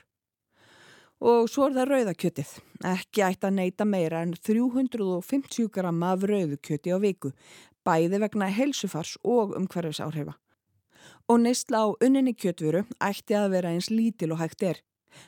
Og 1.21 1.47
svo 1.53 1.69
er 1.69 1.77
það 1.77 1.91
rauðakjötið. 1.93 2.51
Ekki 2.91 3.23
ætti 3.23 3.47
að 3.47 3.57
neyta 3.61 3.85
meira 3.87 4.25
en 4.25 4.33
350 4.33 5.69
gramma 5.71 6.15
af 6.17 6.25
rauðukjöti 6.27 6.91
á 6.91 6.99
viku, 6.99 7.31
bæði 7.85 8.19
vegna 8.25 8.51
helsufars 8.51 9.15
og 9.23 9.55
umhverfis 9.55 10.03
áhrifa 10.03 10.35
og 11.27 11.41
neysla 11.43 11.85
á 11.85 11.87
unninni 12.01 12.33
kjötvöru 12.33 12.85
ætti 13.01 13.37
að 13.37 13.51
vera 13.55 13.73
eins 13.73 13.89
lítil 13.91 14.33
og 14.35 14.41
hægt 14.41 14.63
er. 14.63 14.79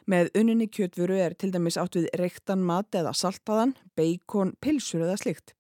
Með 0.08 0.32
unninni 0.40 0.70
kjötvöru 0.72 1.18
er 1.20 1.36
til 1.36 1.52
dæmis 1.54 1.78
átt 1.80 1.98
við 2.00 2.08
reyktan 2.20 2.64
mat 2.64 2.96
eða 2.96 3.14
saltaðan, 3.18 3.76
beikon, 3.98 4.56
pilsur 4.64 5.04
eða 5.04 5.20
slikt. 5.20 5.54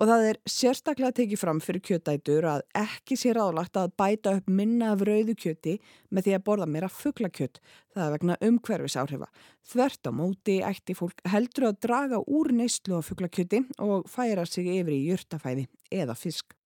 Og 0.00 0.08
það 0.08 0.22
er 0.30 0.38
sérstaklega 0.48 1.12
tekið 1.18 1.40
fram 1.42 1.58
fyrir 1.60 1.82
kjötætur 1.84 2.46
að 2.48 2.62
ekki 2.78 3.18
sé 3.20 3.34
ráðlagt 3.36 3.76
að 3.76 3.90
bæta 4.00 4.32
upp 4.38 4.46
minna 4.48 4.94
af 4.94 5.02
rauðu 5.04 5.34
kjöti 5.36 5.74
með 6.08 6.26
því 6.26 6.36
að 6.36 6.44
borða 6.46 6.68
meira 6.72 6.88
fugglakjött, 6.88 7.60
það 7.92 8.06
er 8.06 8.14
vegna 8.14 8.38
umhverfis 8.48 8.96
áhrifa. 8.96 9.28
Þvert 9.72 10.08
á 10.08 10.12
móti 10.16 10.56
ætti 10.64 10.96
fólk 10.96 11.20
heldur 11.28 11.68
að 11.68 11.82
draga 11.84 12.22
úr 12.24 12.52
neyslu 12.56 12.96
á 12.96 13.04
fugglakjöti 13.04 13.66
og 13.84 14.08
færa 14.08 14.48
sig 14.48 14.72
yfir 14.78 14.96
í 14.96 15.04
jörtafæði 15.10 15.68
eða 15.92 16.16
fisk. 16.16 16.56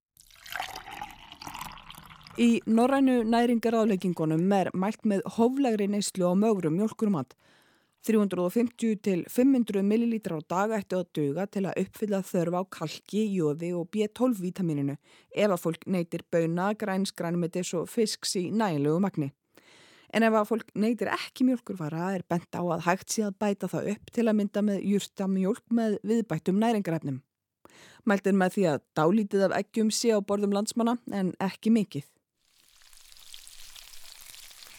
Í 2.35 2.57
norrænu 2.67 3.21
næringaráðleggingunum 3.31 4.49
er 4.51 4.67
mælt 4.75 5.05
með 5.07 5.21
hóflegri 5.37 5.85
neyslu 5.87 6.27
á 6.27 6.35
mögurum 6.35 6.73
mjölkurumat. 6.75 7.29
350 8.03 8.97
til 8.99 9.21
500 9.31 9.79
millilítra 9.87 10.35
á 10.35 10.43
dag 10.43 10.73
ættu 10.75 10.97
að 10.99 11.13
duga 11.15 11.45
til 11.47 11.63
að 11.63 11.79
uppfylla 11.85 12.19
þörfa 12.27 12.59
á 12.59 12.63
kalki, 12.75 13.21
jóði 13.31 13.69
og 13.79 13.87
B12 13.87 14.41
vítamininu 14.43 14.97
ef 15.31 15.47
að 15.47 15.61
fólk 15.63 15.85
neytir 15.87 16.25
bauna, 16.27 16.73
græns, 16.75 17.13
grænmetis 17.15 17.71
og 17.73 17.87
fisks 17.87 18.35
í 18.35 18.49
nægilegu 18.51 18.99
magni. 18.99 19.29
En 20.11 20.27
ef 20.27 20.35
að 20.35 20.49
fólk 20.49 20.73
neytir 20.75 21.13
ekki 21.15 21.47
mjölkurvara 21.47 22.09
er 22.17 22.25
bent 22.27 22.51
á 22.51 22.59
að 22.59 22.83
hægt 22.89 23.15
sé 23.15 23.23
að 23.29 23.39
bæta 23.39 23.71
það 23.71 23.93
upp 23.93 24.11
til 24.11 24.27
að 24.27 24.37
mynda 24.41 24.65
með 24.73 24.83
júrstamjólk 24.91 25.63
með 25.71 25.95
viðbættum 26.03 26.59
næringarefnum. 26.59 27.21
Mæltir 28.03 28.35
með 28.35 28.57
því 28.57 28.67
að 28.73 28.83
dálítið 28.99 29.47
af 29.47 29.57
eggjum 29.61 29.87
sé 29.87 30.11
á 30.11 30.19
borðum 30.19 30.51
landsmanna 30.51 30.97
en 31.15 31.31
ekki 31.39 31.71
mikið. 31.71 32.11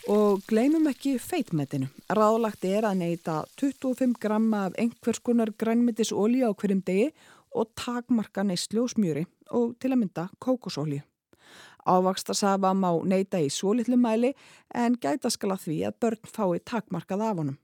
Og 0.07 0.45
gleymum 0.47 0.85
ekki 0.87 1.17
feitmetinu. 1.19 1.89
Ráðlagt 2.15 2.63
er 2.69 2.85
að 2.87 3.01
neyta 3.01 3.41
25 3.59 4.13
gramma 4.23 4.69
af 4.69 4.77
einhvers 4.79 5.19
konar 5.19 5.51
grænmitis 5.59 6.13
ólíu 6.15 6.47
á 6.47 6.55
hverjum 6.55 6.85
degi 6.87 7.09
og 7.51 7.73
takmarka 7.75 8.45
neyslu 8.47 8.85
og 8.85 8.93
smjöri 8.93 9.25
og 9.51 9.73
til 9.83 9.91
að 9.91 9.99
mynda 10.05 10.29
kókosólíu. 10.39 11.03
Ávakstarsafa 11.91 12.71
má 12.71 12.93
neyta 13.03 13.41
í 13.43 13.51
svo 13.51 13.73
litlu 13.75 13.99
mæli 13.99 14.31
en 14.71 14.95
gæta 14.95 15.27
skala 15.27 15.59
því 15.59 15.81
að 15.89 15.99
börn 15.99 16.31
fái 16.31 16.63
takmarkað 16.63 17.27
af 17.27 17.43
honum. 17.43 17.59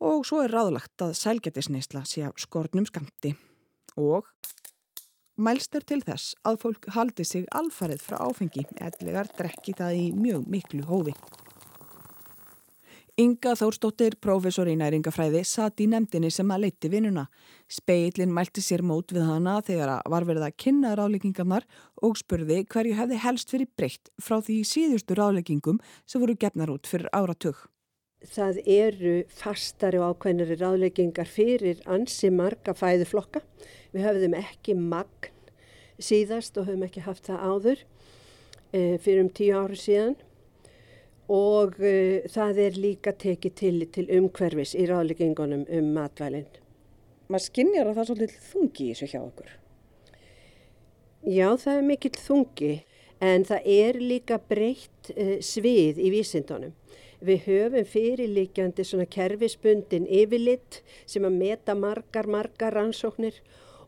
Og 0.00 0.24
svo 0.24 0.40
er 0.40 0.56
ráðlagt 0.56 1.04
að 1.04 1.12
sælgetisneisla 1.20 2.06
sé 2.08 2.24
á 2.24 2.32
skornum 2.40 2.88
skamti. 2.88 3.34
Og 4.00 4.24
mælst 5.36 5.76
er 5.76 5.84
til 5.84 6.00
þess 6.08 6.32
að 6.40 6.62
fólk 6.64 6.88
haldi 6.96 7.28
sig 7.28 7.44
alfarið 7.52 8.00
frá 8.00 8.16
áfengi, 8.24 8.64
ellegar 8.80 9.28
drekki 9.36 9.76
það 9.76 10.00
í 10.06 10.10
mjög 10.16 10.48
miklu 10.48 10.88
hófi. 10.88 11.16
Inga 13.18 13.56
Þórstóttir, 13.58 14.14
prófessor 14.22 14.68
í 14.70 14.76
næringafræði, 14.78 15.40
satt 15.48 15.80
í 15.82 15.88
nefndinni 15.90 16.30
sem 16.30 16.50
að 16.54 16.66
leiti 16.66 16.90
vinnuna. 16.92 17.24
Speillin 17.70 18.30
mælti 18.34 18.62
sér 18.62 18.84
mót 18.86 19.10
við 19.14 19.26
hana 19.26 19.56
þegar 19.66 19.96
að 19.96 20.12
var 20.14 20.26
verið 20.28 20.46
að 20.46 20.56
kynna 20.62 20.92
ráleikingarnar 20.98 21.66
og 22.06 22.20
spurði 22.20 22.62
hverju 22.70 22.94
hefði 23.00 23.18
helst 23.24 23.50
fyrir 23.50 23.70
breytt 23.76 24.12
frá 24.22 24.38
því 24.38 24.60
síðustu 24.68 25.18
ráleikingum 25.18 25.82
sem 26.06 26.22
voru 26.22 26.38
gefnar 26.38 26.70
út 26.76 26.86
fyrir 26.86 27.10
áratug. 27.16 27.58
Það 28.30 28.62
eru 28.68 29.14
fastari 29.32 29.98
og 29.98 30.14
ákveðnari 30.14 30.60
ráleikingar 30.60 31.28
fyrir 31.28 31.80
ansi 31.90 32.30
marga 32.30 32.76
fæðuflokka. 32.76 33.42
Við 33.90 34.06
höfðum 34.06 34.36
ekki 34.38 34.76
magn 34.78 35.32
síðast 36.00 36.56
og 36.60 36.68
höfum 36.68 36.86
ekki 36.86 37.04
haft 37.04 37.26
það 37.28 37.44
áður 37.44 37.86
e, 38.72 38.98
fyrir 39.02 39.24
um 39.24 39.32
tíu 39.32 39.56
áru 39.56 39.76
síðan 39.76 40.16
og 41.30 41.78
uh, 41.78 42.26
það 42.30 42.58
er 42.64 42.78
líka 42.82 43.14
tekið 43.14 43.54
til, 43.60 43.86
til 43.94 44.08
umhverfis 44.18 44.74
í 44.74 44.88
ráðleggingunum 44.90 45.64
um 45.70 45.92
matvælinn. 45.94 46.48
Maður 47.30 47.46
skinnjar 47.46 47.90
að 47.90 47.94
það 47.94 48.02
er 48.02 48.08
svolítið 48.10 48.48
þungi 48.50 48.84
í 48.84 48.90
þessu 48.90 49.10
hjá 49.12 49.20
okkur. 49.22 49.52
Já, 51.30 51.48
það 51.62 51.76
er 51.76 51.86
mikill 51.86 52.16
þungi 52.18 52.72
en 53.22 53.46
það 53.46 53.70
er 53.76 54.00
líka 54.02 54.40
breytt 54.50 55.12
uh, 55.14 55.36
svið 55.44 56.02
í 56.02 56.10
vísindunum. 56.16 56.74
Við 57.20 57.46
höfum 57.46 57.84
fyrirlíkjandi 57.84 58.84
svona 58.88 59.06
kerfisbundin 59.06 60.06
yfirlitt 60.08 60.80
sem 61.04 61.26
að 61.28 61.36
meta 61.36 61.74
margar, 61.76 62.26
margar 62.26 62.72
rannsóknir 62.72 63.42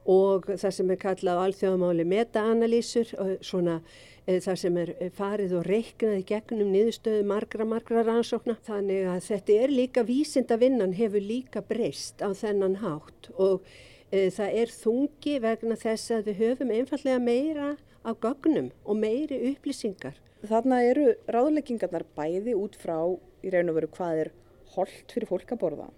og 0.04 0.50
það 0.50 0.74
sem 0.76 0.90
er 0.92 0.98
kallað 1.00 1.40
alþjóðamáli 1.46 2.04
meta-analýsur 2.10 3.14
og 3.22 3.46
svona 3.46 3.78
Eh, 3.80 4.11
þar 4.26 4.58
sem 4.60 4.76
er 4.78 4.92
eh, 5.00 5.10
farið 5.10 5.54
og 5.58 5.64
reiknaði 5.66 6.24
gegnum 6.28 6.70
niðurstöðu 6.70 7.24
margra, 7.26 7.66
margra 7.66 8.04
rannsókna. 8.06 8.54
Þannig 8.66 9.08
að 9.10 9.22
þetta 9.26 9.56
er 9.64 9.72
líka 9.74 10.04
vísindavinnan 10.06 10.94
hefur 10.94 11.24
líka 11.26 11.62
breyst 11.66 12.22
á 12.22 12.30
þennan 12.30 12.78
hátt 12.82 13.32
og 13.34 13.64
e, 14.12 14.28
það 14.30 14.58
er 14.62 14.74
þungi 14.76 15.38
vegna 15.42 15.78
þess 15.80 16.14
að 16.14 16.30
við 16.30 16.44
höfum 16.44 16.70
einfallega 16.76 17.22
meira 17.22 17.72
á 18.06 18.10
gögnum 18.14 18.70
og 18.84 19.00
meiri 19.02 19.40
upplýsingar. 19.50 20.14
Þarna 20.42 20.82
eru 20.86 21.08
ráðleggingarnar 21.30 22.06
bæði 22.14 22.54
út 22.58 22.78
frá 22.78 22.98
í 23.42 23.50
raun 23.50 23.70
og 23.70 23.78
veru 23.78 23.90
hvað 23.96 24.22
er 24.24 24.30
holdt 24.76 25.14
fyrir 25.14 25.30
fólk 25.30 25.54
að 25.54 25.62
borða 25.64 25.88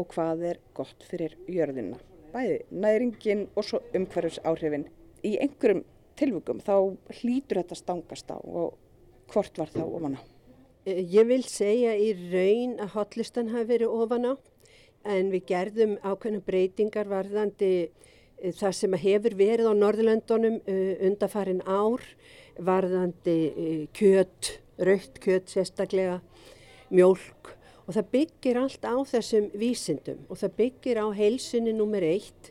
og 0.00 0.12
hvað 0.12 0.44
er 0.52 0.60
gott 0.76 1.08
fyrir 1.08 1.36
jörðina. 1.48 1.96
Bæði 2.32 2.60
næringin 2.70 3.46
og 3.56 3.66
svo 3.66 3.80
umhverfs 3.96 4.40
áhrifin 4.44 4.86
í 5.26 5.34
einhverjum 5.40 5.82
tilvökum 6.20 6.60
þá 6.64 6.74
hlýtur 7.20 7.62
þetta 7.62 7.78
stangast 7.78 8.30
á 8.30 8.38
og 8.38 8.76
hvort 9.32 9.58
var 9.60 9.72
þá 9.72 9.82
ofan 9.86 10.18
á? 10.18 10.22
Eh, 10.86 11.02
ég 11.12 11.28
vil 11.28 11.42
segja 11.44 11.94
í 11.96 12.12
raun 12.32 12.78
að 12.80 12.94
hotlistan 12.96 13.52
hafi 13.54 13.68
verið 13.74 13.94
ofan 13.94 14.30
á 14.30 14.34
en 15.10 15.30
við 15.32 15.46
gerðum 15.48 15.96
ákveðna 16.04 16.42
breytingar 16.44 17.08
varðandi 17.10 17.72
eh, 17.88 18.52
það 18.56 18.76
sem 18.78 18.96
hefur 19.04 19.36
verið 19.38 19.70
á 19.70 19.74
Norðurlöndunum 19.76 20.60
eh, 20.64 20.94
undarfarin 21.08 21.62
ár 21.64 22.04
varðandi 22.60 23.88
kjött, 23.96 24.58
raukt 24.76 25.20
kjött 25.22 25.48
sérstaklega, 25.48 26.18
mjölk 26.92 27.54
og 27.86 27.94
það 27.96 28.10
byggir 28.12 28.58
allt 28.60 28.84
á 28.84 28.96
þessum 29.08 29.46
vísindum 29.56 30.26
og 30.28 30.40
það 30.42 30.56
byggir 30.58 31.00
á 31.00 31.06
heilsunni 31.16 31.72
nummer 31.76 32.04
eitt 32.04 32.50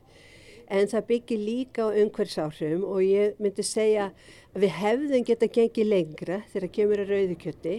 en 0.69 0.89
það 0.89 1.05
byggir 1.09 1.41
líka 1.41 1.87
á 1.89 1.97
umhverfsáhrifum 1.97 2.85
og 2.85 3.01
ég 3.03 3.37
myndi 3.41 3.65
segja 3.65 4.09
að 4.53 4.65
við 4.65 4.75
hefðum 4.77 5.25
geta 5.25 5.49
gengið 5.49 5.89
lengra 5.89 6.41
þegar 6.53 6.73
kemur 6.77 7.03
að 7.03 7.13
rauðukjötti, 7.15 7.75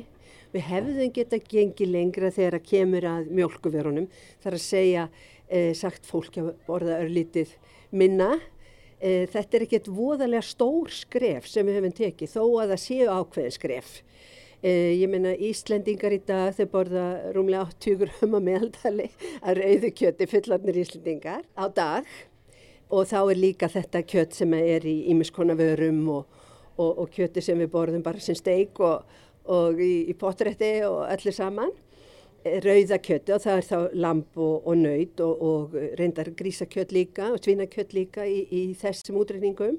við 0.51 0.67
hefðum 0.67 1.13
geta 1.15 1.41
gengið 1.53 1.93
lengra 1.95 2.33
þegar 2.35 2.59
kemur 2.67 3.07
að 3.07 3.31
mjölkuverunum, 3.39 4.09
þar 4.43 4.59
að 4.59 4.65
segja 4.67 5.09
eh, 5.47 5.73
sagt 5.79 6.09
fólk 6.09 6.41
að 6.43 6.53
borða 6.67 6.99
örlítið 7.05 7.55
minna. 7.95 8.35
Eh, 9.01 9.25
þetta 9.31 9.57
er 9.57 9.65
ekkert 9.65 9.91
voðalega 9.95 10.45
stór 10.45 10.91
skref 10.93 11.47
sem 11.49 11.67
við 11.67 11.81
hefum 11.81 11.99
tekið 12.03 12.35
þó 12.35 12.43
að 12.61 12.75
það 12.75 12.83
séu 12.85 13.11
ákveðin 13.15 13.57
skref. 13.57 13.93
Eh, 14.61 14.99
ég 15.01 15.09
meina 15.09 15.31
Íslendingar 15.41 16.13
í 16.13 16.19
dag 16.29 16.51
þau 16.53 16.67
borða 16.69 17.05
rúmlega 17.33 17.63
80 17.71 18.03
gröma 18.03 18.43
meðaldali 18.45 19.07
að 19.41 19.63
rauðukjötti 19.63 20.27
fullarnir 20.29 20.83
Íslendingar 20.83 21.47
á 21.57 21.65
dag 21.73 22.11
og 22.91 23.07
þá 23.07 23.19
er 23.23 23.39
líka 23.39 23.69
þetta 23.71 24.03
kjött 24.13 24.37
sem 24.37 24.55
er 24.59 24.87
í 24.89 24.97
ímiskonavörum 25.13 26.01
og, 26.11 26.41
og, 26.77 26.91
og 27.05 27.13
kjötti 27.15 27.43
sem 27.45 27.61
við 27.63 27.71
borðum 27.75 28.03
bara 28.07 28.23
sem 28.23 28.39
steik 28.39 28.81
og, 28.83 29.07
og 29.51 29.79
í, 29.81 30.11
í 30.11 30.17
potrætti 30.19 30.73
og 30.89 31.05
allir 31.07 31.37
saman. 31.37 31.73
Eh, 32.41 32.59
rauðakjötti 32.65 33.35
og 33.37 33.45
það 33.45 33.59
er 33.61 33.69
þá 33.69 33.79
lamp 34.01 34.41
og 34.41 34.75
nöyt 34.81 35.21
og 35.21 35.77
reyndar 36.01 36.33
grísakjött 36.37 36.95
líka 36.97 37.31
og 37.35 37.43
svinakjött 37.45 37.93
líka 37.93 38.25
í, 38.25 38.43
í 38.49 38.63
þessum 38.81 39.21
útreyningum 39.21 39.77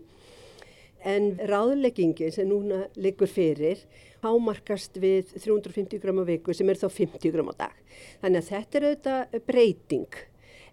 en 1.02 1.32
ráðleggingi 1.50 2.30
sem 2.30 2.46
núna 2.46 2.84
liggur 3.02 3.30
fyrir 3.30 3.82
hámarkast 4.22 5.00
við 5.02 5.34
350 5.34 6.02
gram 6.04 6.22
á 6.22 6.26
viku 6.30 6.54
sem 6.54 6.70
er 6.70 6.78
þá 6.78 6.88
50 6.94 7.34
gram 7.34 7.50
á 7.50 7.66
dag. 7.66 7.80
Þannig 8.22 8.44
að 8.44 8.52
þetta 8.52 8.78
er 8.78 8.88
auðvitað 8.88 9.40
breyting 9.50 10.22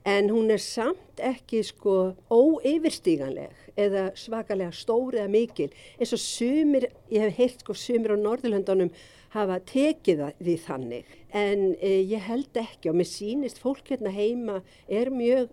en 0.05 0.31
hún 0.31 0.51
er 0.51 0.63
samt 0.63 1.21
ekki 1.21 1.63
sko 1.67 1.95
óeyfirstíganleg 2.31 3.55
eða 3.79 4.09
svakalega 4.19 4.73
stóri 4.75 5.21
eða 5.21 5.33
mikil 5.33 5.69
eins 5.99 6.15
og 6.15 6.23
sumir, 6.23 6.89
ég 7.11 7.27
hef 7.27 7.39
heilt 7.39 7.65
sko 7.65 7.77
sumir 7.77 8.15
á 8.15 8.19
Norðurlöndunum 8.19 8.93
hafa 9.35 9.59
tekið 9.69 10.25
því 10.41 10.57
þannig. 10.65 11.17
En 11.37 11.73
e, 11.85 11.99
ég 12.09 12.25
held 12.25 12.57
ekki 12.57 12.91
og 12.91 12.99
mér 12.99 13.11
sýnist 13.11 13.61
fólk 13.61 13.91
hérna 13.93 14.13
heima 14.15 14.63
er 14.89 15.11
mjög 15.13 15.51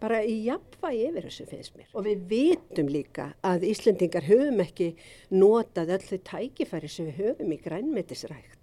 bara 0.00 0.22
í 0.24 0.38
jafnvægi 0.46 1.02
yfir 1.10 1.26
þessu 1.26 1.46
finnst 1.50 1.76
mér. 1.76 1.90
Og 1.92 2.06
við 2.06 2.22
vitum 2.30 2.88
líka 2.88 3.34
að 3.44 3.66
Íslendingar 3.68 4.24
höfum 4.30 4.62
ekki 4.64 4.94
notað 5.34 5.92
öll 5.98 6.06
þau 6.06 6.22
tækifæri 6.30 6.88
sem 6.88 7.10
við 7.10 7.20
höfum 7.26 7.52
í 7.52 7.60
grænmetisrækt. 7.60 8.56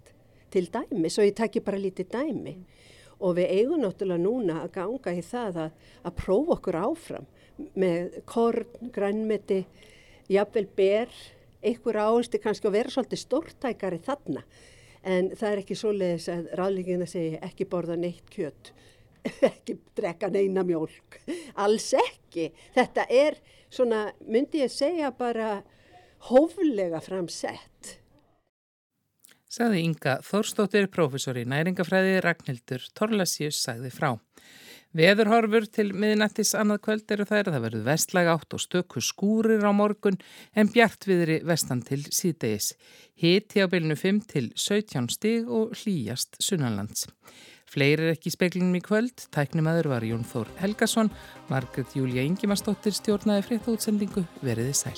Til 0.50 0.66
dæmi, 0.72 1.12
svo 1.12 1.26
ég 1.28 1.36
takki 1.38 1.62
bara 1.62 1.78
lítið 1.78 2.10
dæmi 2.16 2.56
og 3.18 3.34
við 3.38 3.52
eigum 3.56 3.82
náttúrulega 3.82 4.22
núna 4.22 4.60
að 4.62 4.72
ganga 4.78 5.14
í 5.14 5.22
það 5.26 5.60
að, 5.64 5.76
að 6.06 6.16
prófa 6.20 6.54
okkur 6.56 6.78
áfram 6.78 7.26
með 7.78 8.18
korn, 8.28 8.90
grænmeti, 8.94 9.64
jafnvel 10.30 10.66
ber, 10.78 11.14
einhver 11.64 11.98
áherslu 11.98 12.40
kannski 12.42 12.68
að 12.70 12.76
vera 12.78 12.94
svolítið 12.94 13.22
stórtækari 13.24 14.00
þarna. 14.06 14.44
En 15.08 15.32
það 15.38 15.50
er 15.50 15.62
ekki 15.62 15.78
svo 15.78 15.92
leiðis 15.94 16.28
að 16.30 16.50
ráðlíkinn 16.58 17.04
að 17.06 17.12
segja 17.14 17.40
ekki 17.48 17.66
borða 17.70 17.96
neitt 17.98 18.30
kjött, 18.34 18.72
ekki 19.50 19.78
drekka 19.98 20.30
neina 20.34 20.64
mjölk, 20.66 21.20
alls 21.58 21.90
ekki. 21.98 22.50
Þetta 22.76 23.06
er 23.10 23.38
svona, 23.70 24.08
myndi 24.26 24.62
ég 24.62 24.74
segja 24.74 25.10
bara 25.14 25.58
hóflega 26.30 27.00
framsett 27.02 27.98
Saði 29.48 29.80
Inga 29.86 30.18
Þórstóttir, 30.20 30.90
professor 30.92 31.38
í 31.40 31.46
næringafræði, 31.48 32.18
Ragnhildur 32.20 32.82
Torlasíus 32.92 33.62
sagði 33.64 33.88
frá. 33.94 34.10
Veðurhorfur 34.96 35.66
til 35.72 35.90
miðnættis 35.96 36.54
annað 36.56 36.82
kvöld 36.84 37.12
eru 37.12 37.24
þær 37.28 37.48
að 37.48 37.54
það 37.54 37.64
verður 37.64 37.86
vestlæg 37.86 38.30
átt 38.32 38.56
og 38.56 38.62
stöku 38.64 39.02
skúrir 39.04 39.64
á 39.64 39.72
morgun 39.72 40.20
en 40.56 40.68
bjartviðri 40.72 41.42
vestan 41.48 41.80
til 41.84 42.00
síðdegis. 42.04 42.74
Hiti 43.16 43.64
á 43.64 43.66
bylnu 43.72 43.96
5 43.96 44.22
til 44.32 44.50
17 44.56 45.10
stig 45.16 45.48
og 45.48 45.76
hlýjast 45.80 46.40
sunnanlands. 46.44 47.08
Fleiri 47.68 48.08
er 48.08 48.14
ekki 48.16 48.32
speklinum 48.32 48.76
í 48.76 48.84
kvöld, 48.84 49.28
tæknimaður 49.32 49.92
var 49.92 50.08
Jón 50.08 50.24
Þór 50.28 50.48
Helgason, 50.60 51.12
Margret 51.52 51.92
Júlia 51.96 52.24
Ingimarsdóttir 52.24 52.96
stjórnaði 52.96 53.44
frétta 53.48 53.76
útsendingu, 53.76 54.24
veriði 54.40 54.76
sæl. 54.76 54.96